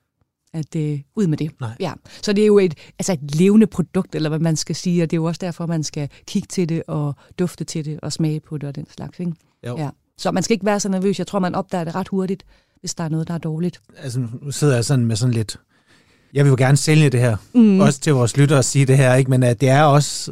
[0.54, 1.52] at øh, ud med det.
[1.62, 1.76] Nej.
[1.80, 1.94] Ja.
[2.24, 5.12] Så det er jo et, altså et levende produkt, eller hvad man skal sige, og
[5.12, 8.14] det er jo også derfor, man skal kigge til det og dufte til det og
[8.14, 9.20] smage på det og den slags.
[9.20, 9.34] Ikke?
[9.68, 9.78] Jo.
[9.78, 9.90] Ja.
[10.18, 11.20] Så man skal ikke være så nervøs.
[11.20, 12.44] Jeg tror, man opdager det ret hurtigt,
[12.80, 13.82] hvis der er noget, der er dårligt.
[13.98, 15.60] Altså, nu sidder jeg sådan med sådan lidt...
[16.34, 17.80] Jeg vil jo gerne sælge det her, mm.
[17.80, 19.30] også til vores lyttere at sige det her, ikke?
[19.30, 20.32] men at det er også,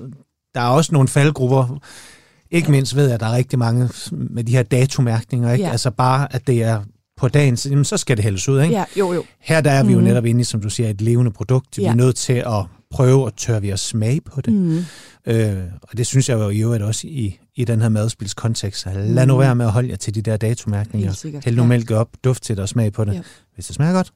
[0.55, 1.79] der er også nogle faldgrupper.
[2.51, 5.51] Ikke mindst ved jeg, at der er rigtig mange med de her datomærkninger.
[5.53, 5.65] Ikke?
[5.65, 5.71] Ja.
[5.71, 6.81] Altså bare, at det er
[7.17, 8.61] på dagen, så, så skal det hældes ud.
[8.61, 8.75] Ikke?
[8.75, 9.23] Ja, jo, jo.
[9.39, 10.07] Her der er vi jo Mhm.
[10.07, 11.77] netop inde i, som du siger, et levende produkt.
[11.77, 11.89] Vi Ja.
[11.89, 14.53] er nødt til at prøve at tør vi at smage på det.
[14.53, 14.77] Mm.
[15.25, 18.85] Øh, og det synes jeg jo i øvrigt også i, i den her madspilskontekst.
[18.95, 19.39] Lad nu Mm.
[19.39, 21.39] være med at holde jer til de der datomærkninger.
[21.45, 21.67] Hæld nu ja.
[21.67, 23.13] mælk op, duft til det og smag på det.
[23.13, 23.21] Ja.
[23.55, 24.11] Hvis det smager godt,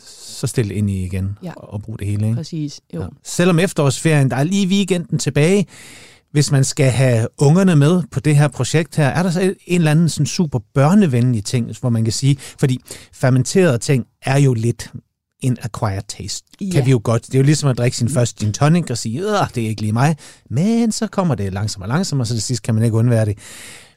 [0.00, 1.52] så stil ind i igen Ja.
[1.56, 2.24] og, og brug det hele.
[2.26, 2.36] Ikke?
[2.36, 2.80] Præcis.
[2.94, 3.00] Jo.
[3.02, 3.06] Ja.
[3.24, 5.66] Selvom efterårsferien, der er lige weekenden tilbage,
[6.36, 9.54] hvis man skal have ungerne med på det her projekt her, er der så en
[9.66, 12.80] eller anden sådan super børnevenlig ting, hvor man kan sige, fordi
[13.12, 14.92] fermenterede ting er jo lidt
[15.40, 16.46] en acquired taste.
[16.60, 16.70] Ja.
[16.72, 17.26] Kan vi jo godt.
[17.26, 19.22] Det er jo ligesom at drikke sin første gin tonic og sige,
[19.54, 20.16] det er ikke lige mig.
[20.50, 23.24] Men så kommer det langsomt og langsomt, og så til sidst kan man ikke undvære
[23.24, 23.38] det.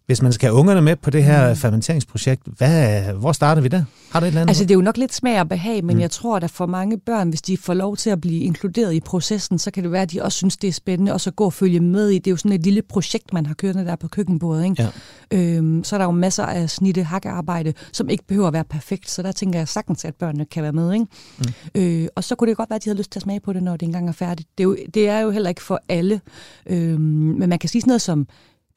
[0.09, 3.83] Hvis man skal have ungerne med på det her fermenteringsprojekt, hvad, hvor starter vi der?
[4.11, 4.49] Har du et eller andet?
[4.49, 5.97] Altså, det er jo nok lidt smag og behag, men Mm.
[5.97, 6.01] mm.
[6.01, 8.99] jeg tror, at for mange børn, hvis de får lov til at blive inkluderet i
[8.99, 11.45] processen, så kan det være, at de også synes, det er spændende, og så gå
[11.45, 12.15] og følge med i.
[12.17, 14.63] Det er jo sådan et lille projekt, man har kørende der på køkkenbordet.
[14.65, 14.89] Ikke?
[15.31, 15.37] Ja.
[15.37, 19.09] Øhm, så er der jo masser af snitte hakkearbejde, som ikke behøver at være perfekt,
[19.09, 20.93] så der tænker jeg sagtens, at børnene kan være med.
[20.93, 21.05] Ikke?
[21.37, 21.81] Mm.
[21.81, 23.53] Øh, og så kunne det godt være, at de havde lyst til at smage på
[23.53, 24.49] det, når det engang er færdigt.
[24.57, 26.21] Det er jo, det er jo heller ikke for alle,
[26.65, 28.27] øhm, men man kan sige sådan noget som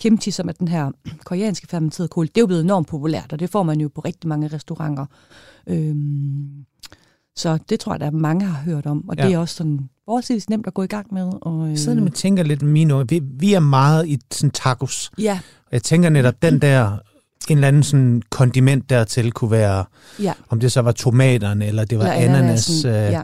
[0.03, 0.90] kimchi, som er den her
[1.24, 4.00] koreanske fermenterede kål, det er jo blevet enormt populært, og det får man jo på
[4.00, 5.07] rigtig mange restauranter.
[5.66, 6.64] Øhm,
[7.36, 9.22] så det tror jeg, der er mange har hørt om, og Ja.
[9.22, 9.28] ja.
[9.28, 11.30] det er også sådan forholdsvis nemt at gå i gang med.
[11.42, 13.09] Og, øh, sidder og tænker lidt mine ord.
[13.09, 15.11] Vi, vi er meget i sådan tacos.
[15.18, 16.98] Ja, Og Jeg tænker netop, den der,
[17.48, 19.84] en eller anden sådan kondiment dertil kunne være,
[20.20, 20.32] ja.
[20.48, 22.84] om det så var tomaterne, eller det var Eller ananas.
[22.84, 23.22] ananasen, Øh, ja.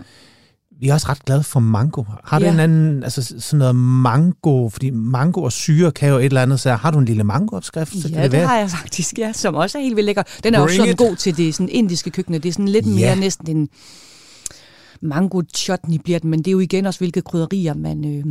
[0.80, 2.04] Vi er også ret glade for mango.
[2.24, 2.52] Har du Ja.
[2.52, 6.60] en anden, altså sådan noget mango, fordi mango og syre kan jo et eller andet,
[6.60, 7.92] så har du en lille mangoopskrift?
[8.02, 8.46] Så kan Ja, det, være.
[8.46, 10.22] har jeg faktisk, ja, som også er helt vildt lækker.
[10.44, 10.98] Den er Bring også sådan it.
[10.98, 12.34] god til det sådan indiske køkken.
[12.34, 13.14] Det er sådan lidt mere Ja.
[13.14, 13.68] næsten en
[15.02, 18.24] mango chutney bliver den, men det er jo igen også, hvilke krydderier man, øh,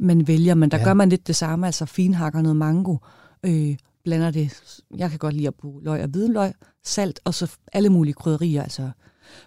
[0.00, 0.54] man vælger.
[0.54, 0.84] Men der ja.
[0.84, 2.96] gør man lidt det samme, altså finhakker noget mango,
[3.44, 4.50] øh, blander det.
[4.96, 6.52] Jeg kan godt lide at bruge løg og hvidløg,
[6.84, 8.90] salt og så alle mulige krydderier, altså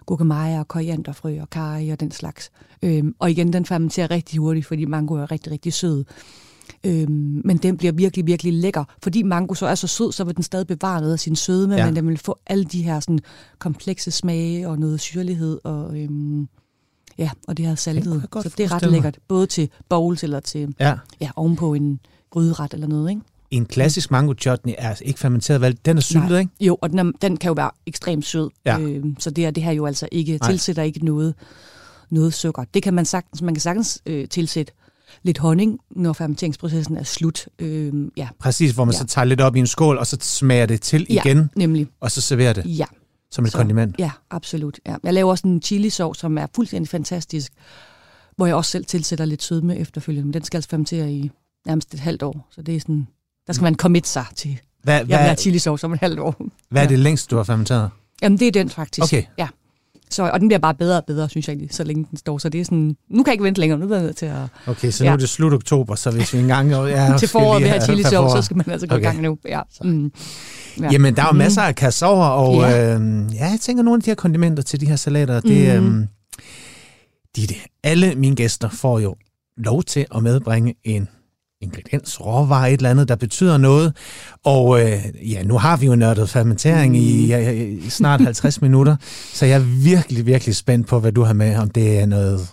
[0.06, 2.50] gurkemeje og korianderfrø og karry og den slags.
[2.82, 6.04] Øhm, og igen, den fermenterer rigtig hurtigt, fordi mango er rigtig, rigtig sød.
[6.84, 8.84] Øhm, men den bliver virkelig, virkelig lækker.
[9.02, 11.74] Fordi mango så er så sød, så vil den stadig bevare noget af sin sødme,
[11.74, 11.86] Ja.
[11.86, 13.18] men den vil få alle de her sådan,
[13.58, 16.48] komplekse smage og noget syrlighed og, øhm,
[17.18, 18.22] ja, og det her saltet.
[18.42, 20.94] Så det er ret lækkert, både til bowls eller til Ja.
[21.20, 22.00] ja, ovenpå en
[22.30, 23.22] gryderet eller noget, ikke?
[23.50, 25.78] En klassisk mango chutney er altså ikke fermenteret, vel?
[25.84, 26.50] Den er syltet, ikke?
[26.60, 28.50] Jo, og den, er, den kan jo være ekstremt sød.
[28.64, 28.78] Ja.
[28.80, 30.50] Øhm, så det er det her jo altså ikke, Nej.
[30.50, 31.34] tilsætter ikke noget,
[32.10, 32.64] noget sukker.
[32.74, 34.72] Det kan man sagtens, man kan sagtens øh, tilsætte
[35.22, 37.48] lidt honning, når fermenteringsprocessen er slut.
[37.58, 38.28] Øhm, ja.
[38.38, 38.98] Præcis, hvor man ja.
[38.98, 41.86] Så tager lidt op i en skål, og så smager det til ja, igen, nemlig.
[42.00, 42.84] og så serverer det Ja,
[43.30, 43.94] som et Så- kondiment.
[43.98, 44.80] ja, absolut.
[44.86, 44.96] Ja.
[45.04, 47.52] Jeg laver også en chili sauce, som er fuldstændig fantastisk,
[48.36, 50.26] hvor jeg også selv tilsætter lidt sødme efterfølgende.
[50.26, 51.30] Men den skal altså fermentere i
[51.66, 53.06] nærmest et halvt år, så det er sådan,
[53.50, 54.58] der skal man commit sig til.
[54.82, 56.44] Hvad, Jeg vil hvad, have chili sauce om et halvt år.
[56.70, 57.90] hvad er det længst, du har fermenteret?
[58.22, 59.02] Jamen, det er den faktisk.
[59.04, 59.22] Okay.
[59.38, 59.48] Ja.
[60.10, 62.38] Så, og den bliver bare bedre og bedre, synes jeg egentlig, så længe den står.
[62.38, 64.26] Så det er sådan, nu kan jeg ikke vente længere, nu er jeg nødt til
[64.26, 64.36] at...
[64.66, 65.12] Okay, så nu Ja.
[65.12, 66.70] er det slut oktober, så hvis vi engang...
[66.88, 69.02] Ja, til foråret vil have chili sauce, så skal man altså gå Okay.
[69.02, 69.38] i gang nu.
[69.48, 69.60] Ja.
[69.84, 70.12] Mm.
[70.80, 70.88] Ja.
[70.92, 71.38] Jamen, der er jo Mhm.
[71.38, 72.94] masser af kassover, og ja.
[72.98, 75.98] Øh, ja, jeg tænker, nogle af de her kondimenter til de her salater, det, Mhm.
[76.00, 76.06] øh,
[77.36, 79.14] de, det, alle mine gæster får jo
[79.56, 81.08] lov til at medbringe en
[81.60, 83.96] ingrediens, råvare, et eller andet, der betyder noget.
[84.44, 85.02] Og øh,
[85.32, 87.28] ja, nu har vi jo nørdet fermentering i, Mhm.
[87.28, 88.96] ja, i snart 50 minutter,
[89.32, 92.48] så jeg er virkelig, virkelig spændt på, hvad du har med, om det er noget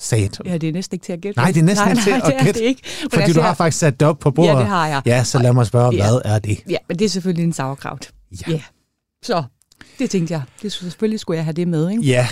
[0.00, 0.40] sat.
[0.44, 1.38] Ja, det er næsten ikke til at gætte.
[1.40, 2.82] Nej, det er næsten nej, ikke til nej, at det er gætte, det ikke.
[3.02, 4.52] Men Fordi altså, du har jeg- faktisk sat det op på bordet.
[4.52, 5.02] Ja, det har jeg.
[5.06, 6.02] Ja, så lad mig spørge, Ja.
[6.10, 6.58] hvad er det?
[6.70, 8.10] Ja, men det er selvfølgelig en sauerkraut.
[8.48, 8.52] Ja.
[8.52, 8.62] Ja.
[9.22, 9.42] Så
[9.98, 10.42] det tænkte jeg.
[10.62, 11.90] Det, selvfølgelig skulle jeg have det med.
[11.90, 12.02] Ikke?
[12.02, 12.28] Ja,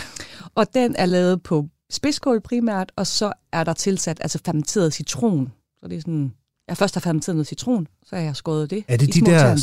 [0.54, 5.48] Og den er lavet på spidskål primært, og så er der tilsat altså fermenteret citron.
[5.86, 6.32] Så det er sådan,
[6.68, 9.26] jeg først har fermenteret noget citron, så har jeg skåret det Er det i de
[9.26, 9.56] der,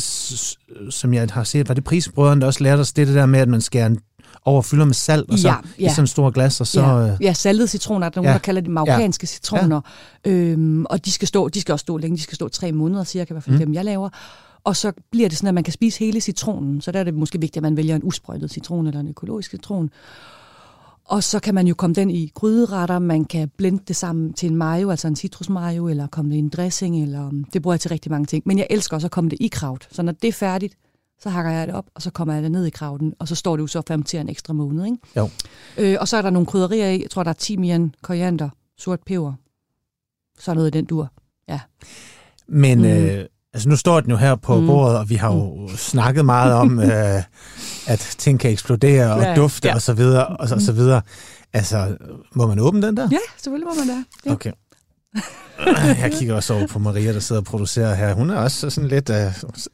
[0.90, 3.40] som jeg har set, var det prisbrødrene, der også lærte os det, det der med,
[3.40, 3.98] at man skærer en
[4.44, 5.88] over og fylder med salt, og så Ja, i ja.
[5.88, 6.80] sådan en stor glas, og så...
[6.82, 8.30] ja, øh, ja, saltede citroner, er der nogen, Ja.
[8.30, 8.34] ja.
[8.34, 9.80] der kalder det marokkanske citroner.
[10.26, 13.04] Øhm, og de skal, stå, de skal også stå længe, de skal stå tre måneder
[13.04, 13.60] cirka, i hvert fald mm.
[13.60, 14.08] dem, jeg laver.
[14.64, 16.80] Og så bliver det sådan, at man kan spise hele citronen.
[16.80, 19.50] Så der er det måske vigtigt, at man vælger en usprøjtet citron eller en økologisk
[19.50, 19.90] citron.
[21.04, 24.50] Og så kan man jo komme den i gryderetter, man kan blende det sammen til
[24.50, 27.74] en mayo, altså en citrusmayo, eller komme det i en dressing, eller um, det bruger
[27.74, 28.42] jeg til rigtig mange ting.
[28.46, 29.88] Men jeg elsker også at komme det i kraut.
[29.90, 30.74] Så når det er færdigt,
[31.20, 33.34] så hakker jeg det op, og så kommer jeg det ned i krauten, og så
[33.34, 34.84] står det jo så og fermenterer en ekstra måned.
[34.84, 34.98] Ikke?
[35.16, 35.28] Jo.
[35.78, 37.00] Øh, og så er der nogle krydderier i.
[37.02, 38.48] Jeg tror, der er timian, koriander,
[38.78, 39.32] sort peber.
[40.38, 41.12] Så noget i den dur.
[42.48, 42.86] Men Mhm.
[42.88, 43.24] øh,
[43.54, 44.66] Altså nu står den jo her på mm.
[44.66, 45.76] bordet, og vi har jo mm.
[45.76, 47.22] snakket meget om, øh,
[47.86, 49.74] at ting kan eksplodere og ja, dufte ja.
[49.74, 51.02] og så videre, og så, og så videre.
[51.52, 51.96] Altså,
[52.34, 53.08] må man åbne den der?
[53.12, 54.04] Ja, selvfølgelig må man det.
[54.26, 54.32] Ja.
[54.32, 54.52] Okay.
[56.02, 58.14] Jeg kigger også over på Maria, der sidder og producerer her.
[58.14, 59.16] Hun er også sådan lidt, uh,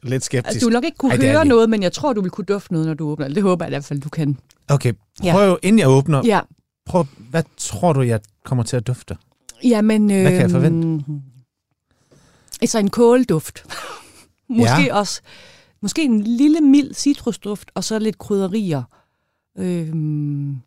[0.03, 0.53] lidt skeptisk.
[0.53, 2.45] Altså, du vil nok ikke kunne Ej, høre noget, men jeg tror, du vil kunne
[2.45, 3.27] dufte noget, når du åbner.
[3.27, 4.37] Det håber jeg i hvert fald, du kan.
[4.69, 4.93] Okay,
[5.31, 5.67] prøv ja.
[5.67, 6.21] inden jeg åbner.
[6.25, 6.39] Ja.
[6.85, 9.15] Prøv, hvad tror du, jeg kommer til at dufte?
[9.63, 11.05] Jamen, øh, hvad kan jeg forvente?
[12.61, 13.65] Altså en kålduft.
[14.49, 14.95] måske ja.
[14.95, 15.21] også,
[15.81, 18.83] måske en lille mild citrusduft, og så lidt krydderier.
[19.57, 20.61] Øhm,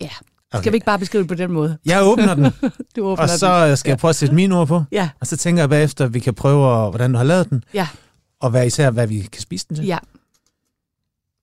[0.00, 0.10] ja,
[0.52, 0.62] Okay.
[0.62, 1.78] Skal vi ikke bare beskrive det på den måde?
[1.84, 2.44] Jeg åbner den,
[2.96, 3.76] du åbner og så den.
[3.76, 4.82] skal jeg prøve at sætte mine ord på.
[4.92, 5.10] Ja.
[5.20, 7.64] Og så tænker jeg bagefter, at vi kan prøve, hvordan du har lavet den.
[7.74, 7.88] Ja.
[8.40, 9.86] Og hvad især, hvad vi kan spise den til.
[9.86, 9.98] Ja.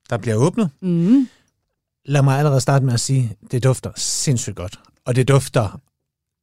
[0.09, 0.69] Der bliver åbnet.
[0.81, 1.29] Mm.
[2.05, 4.79] Lad mig allerede starte med at sige, det dufter sindssygt godt.
[5.05, 5.79] Og det dufter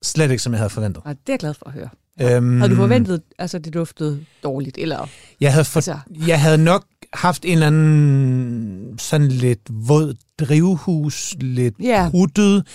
[0.03, 1.03] slet ikke, som jeg havde forventet.
[1.07, 1.89] Ja, det er jeg glad for at høre.
[2.23, 4.79] Øhm, havde du forventet, altså, det duftede dårligt?
[4.79, 5.09] Eller?
[5.41, 5.99] Jeg, havde for, altså.
[6.27, 12.11] jeg havde nok haft en eller anden sådan lidt våd drivhus, lidt yeah.
[12.11, 12.67] bruttet,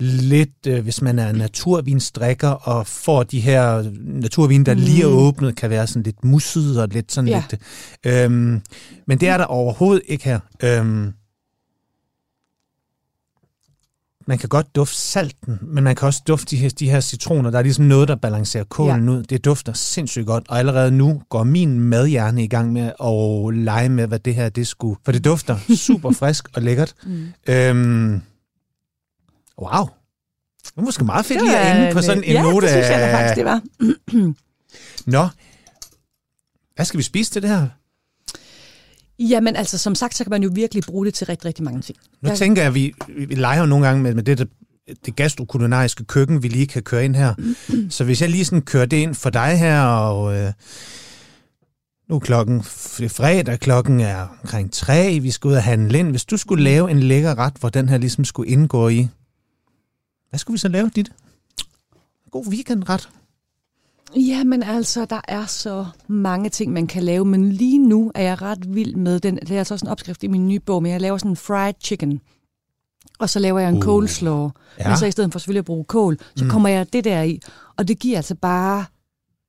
[0.00, 4.80] lidt, øh, hvis man er naturvinstrikker og får de her naturvin, der mm.
[4.80, 7.42] lige er åbnet, kan være sådan lidt musset og lidt sådan yeah.
[7.50, 7.62] lidt...
[8.06, 8.62] Øhm,
[9.06, 10.40] men det er der overhovedet ikke her.
[10.62, 11.12] Øhm,
[14.28, 17.50] man kan godt dufte salten, men man kan også dufte de her, de her citroner.
[17.50, 19.10] Der er ligesom noget, der balancerer kålen ja.
[19.10, 19.22] ud.
[19.22, 23.88] Det dufter sindssygt godt, og allerede nu går min madhjerne i gang med at lege
[23.88, 24.96] med, hvad det her det skulle.
[25.04, 26.94] For det dufter super frisk og lækkert.
[27.06, 27.26] Mm.
[27.48, 28.22] Øhm,
[29.62, 29.86] wow.
[30.64, 32.66] Det var måske meget fedt lige at ende på sådan en ja, note.
[32.66, 33.62] Ja, det synes jeg da faktisk, det var.
[35.16, 35.28] Nå,
[36.74, 37.68] hvad skal vi spise til det her?
[39.18, 41.80] Jamen altså, som sagt, så kan man jo virkelig bruge det til rigtig, rigtig mange
[41.80, 41.98] ting.
[42.20, 44.48] Nu tænker jeg, at vi, vi leger nogle gange med, med det, det,
[45.06, 47.34] det gastrokulinariske køkken, vi lige kan køre ind her.
[47.90, 50.52] så hvis jeg lige sådan kører det ind for dig her, og øh,
[52.08, 56.10] nu er klokken fredag, klokken er omkring tre, vi skal ud og handle ind.
[56.10, 59.08] Hvis du skulle lave en lækker ret, hvor den her ligesom skulle indgå i,
[60.30, 61.12] hvad skulle vi så lave dit?
[62.30, 63.08] God weekendret.
[64.16, 68.22] Ja, men altså, der er så mange ting, man kan lave, men lige nu er
[68.22, 69.36] jeg ret vild med den.
[69.36, 71.36] Det er altså også en opskrift i min nye bog, men jeg laver sådan en
[71.36, 72.20] fried chicken.
[73.18, 74.50] Og så laver jeg en uh, coleslaw.
[74.78, 74.88] Ja.
[74.88, 76.50] Men så i stedet for selvfølgelig at bruge kål, så mm.
[76.50, 77.40] kommer jeg det der i.
[77.76, 78.84] Og det giver altså bare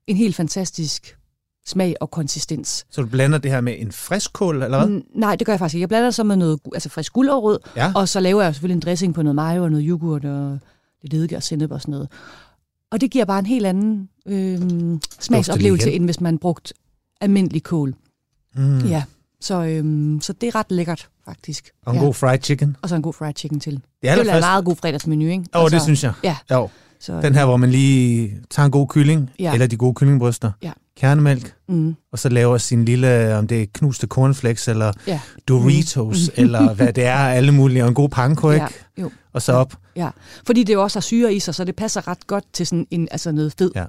[0.08, 1.18] en helt fantastisk
[1.66, 2.86] smag og konsistens.
[2.90, 5.02] Så du blander det her med en frisk kål, eller hvad?
[5.16, 5.82] nej, det gør jeg faktisk ikke.
[5.82, 7.92] Jeg blander det så med noget altså frisk gulerod, ja.
[7.96, 10.60] og så laver jeg selvfølgelig en dressing på noget mayo og noget yoghurt og
[11.02, 12.10] lidt eddike og sennep og sådan noget.
[12.92, 14.60] Og det giver bare en helt anden øh,
[15.20, 16.74] smagsoplevelse, end hvis man brugt
[17.22, 17.96] almindelig kål.
[18.56, 18.80] Mm.
[18.80, 19.04] Ja,
[19.42, 21.72] så, øh, så det er ret lækkert, faktisk.
[21.86, 22.06] Og en ja.
[22.06, 22.78] god fried chicken.
[22.82, 23.74] Og så en god fried chicken til.
[24.02, 25.46] Det er det er en meget god fredagsmenu, ikke?
[25.56, 26.14] Jo, altså, det synes jeg.
[26.24, 26.38] Ja.
[26.52, 26.70] Jo.
[27.00, 29.54] Så, Den her, hvor man lige tager en god kylling, ja.
[29.54, 30.72] eller de gode kyllingbryster, ja.
[30.98, 31.96] kernemælk, mm.
[32.12, 35.20] og så laver sin lille, om det er knuste cornflakes, eller ja.
[35.48, 36.44] Doritos, mm.
[36.44, 38.66] eller hvad det er, alle mulige, og en god panko, ikke?
[38.98, 39.02] Ja.
[39.04, 39.12] Jo.
[39.34, 39.74] Og så op.
[39.96, 40.10] Ja,
[40.46, 42.88] fordi det jo også har syre i sig, så det passer ret godt til sådan
[42.92, 43.86] en, altså noget fed, ja.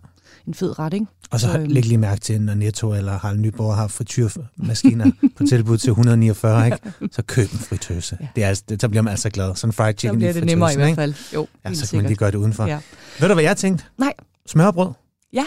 [0.47, 1.07] En fed ret, ikke?
[1.30, 1.68] Og så, så øhm.
[1.68, 6.66] læg lige mærke til, når Netto eller Harald Nyborg har frityrmaskiner på tilbud til 149,
[6.66, 6.78] ikke?
[7.12, 8.18] så køb en fritøse.
[8.20, 8.26] Ja.
[8.36, 9.57] Det er, altså, det, så bliver man altså glad.
[9.57, 11.14] Sådan fried chicken Så bliver det nemmere i hvert fald.
[11.34, 12.66] Jo, ja, så kan man lige gøre det udenfor.
[12.66, 12.78] Ja.
[13.20, 13.84] Ved du, hvad jeg tænkte?
[13.99, 14.12] Nej.
[14.47, 14.93] Smørbrød.
[15.32, 15.45] Ja,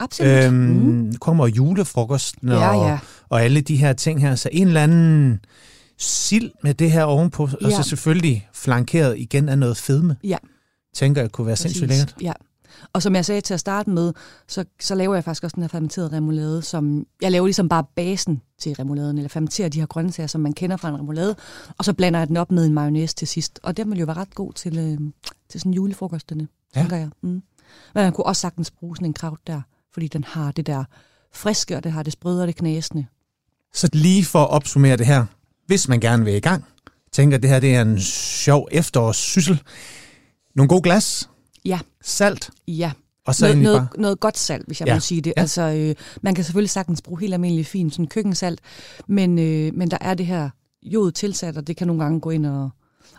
[0.00, 0.32] absolut.
[0.32, 1.14] Øhm, mm.
[1.14, 2.98] kommer julefrokosten og, ja, ja.
[3.28, 4.34] og alle de her ting her.
[4.34, 5.40] Så en eller anden
[5.98, 7.66] sild med det her ovenpå, ja.
[7.66, 10.16] og så selvfølgelig flankeret igen af noget fedme.
[10.24, 10.36] Ja.
[10.94, 11.62] Tænker jeg kunne være Præcis.
[11.62, 12.14] sindssygt lækkert.
[12.22, 12.32] Ja.
[12.92, 14.12] Og som jeg sagde til at starte med,
[14.48, 17.84] så, så laver jeg faktisk også den her fermenterede remoulade, som jeg laver ligesom bare
[17.96, 21.36] basen til remouladen, eller fermenterer de her grøntsager, som man kender fra en remoulade,
[21.78, 23.60] og så blander jeg den op med en mayonnaise til sidst.
[23.62, 24.98] Og den vil jo være ret god til, øh,
[25.48, 26.80] til sådan julefrokosterne, ja.
[26.80, 27.08] tænker jeg.
[27.22, 27.28] Mm.
[27.28, 27.42] Men
[27.94, 29.60] man kunne også sagtens bruge sådan en kraut der,
[29.92, 30.84] fordi den har det der
[31.32, 33.06] friske, og det har det sprøde og det knæsende.
[33.74, 35.26] Så lige for at opsummere det her,
[35.66, 36.64] hvis man gerne vil i gang,
[37.12, 39.62] tænker, at det her det er en sjov efterårssyssel.
[40.54, 41.29] Nogle gode glas.
[41.64, 41.80] Ja.
[42.02, 42.50] Salt.
[42.68, 42.92] Ja.
[43.26, 44.00] Og så noget, noget, bare...
[44.00, 44.94] noget godt salt, hvis jeg ja.
[44.94, 45.32] må sige det.
[45.36, 45.40] Ja.
[45.40, 48.60] Altså, øh, man kan selvfølgelig sagtens bruge helt almindelig fin sådan køkkensalt,
[49.06, 50.50] men, øh, men der er det her
[50.82, 52.70] jod tilsat, og det kan nogle gange gå ind og,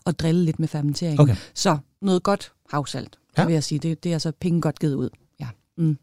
[0.06, 1.20] og drille lidt med fermenteringen.
[1.20, 1.36] Okay.
[1.54, 3.46] Så noget godt havsalt, ja.
[3.46, 3.80] vil jeg sige.
[3.80, 5.10] Det, det er altså penge godt givet ud.
[5.40, 5.48] Ja.
[5.78, 5.98] Mm.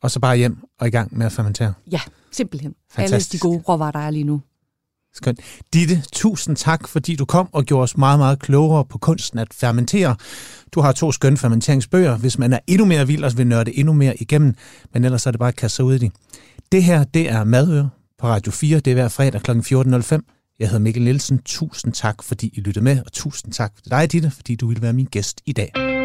[0.00, 1.74] Og så bare hjem og i gang med at fermentere.
[1.90, 2.00] Ja,
[2.32, 2.74] simpelthen.
[2.90, 3.44] Fantastisk.
[3.44, 4.40] Alle de gode råvarer, der er lige nu.
[5.14, 5.40] Skønt.
[5.72, 9.54] Ditte, tusind tak, fordi du kom og gjorde os meget, meget klogere på kunsten at
[9.54, 10.16] fermentere.
[10.74, 13.92] Du har to skønne fermenteringsbøger, hvis man er endnu mere vild og vil nørde endnu
[13.92, 14.54] mere igennem,
[14.94, 16.12] men ellers er det bare at kaste sig ud i det.
[16.72, 18.80] Det her, det er Madøre på Radio 4.
[18.80, 19.50] Det er hver fredag kl.
[19.50, 20.56] 14.05.
[20.58, 21.38] Jeg hedder Mikkel Nielsen.
[21.44, 24.82] Tusind tak, fordi I lyttede med, og tusind tak til dig, Ditte, fordi du ville
[24.82, 26.03] være min gæst i dag.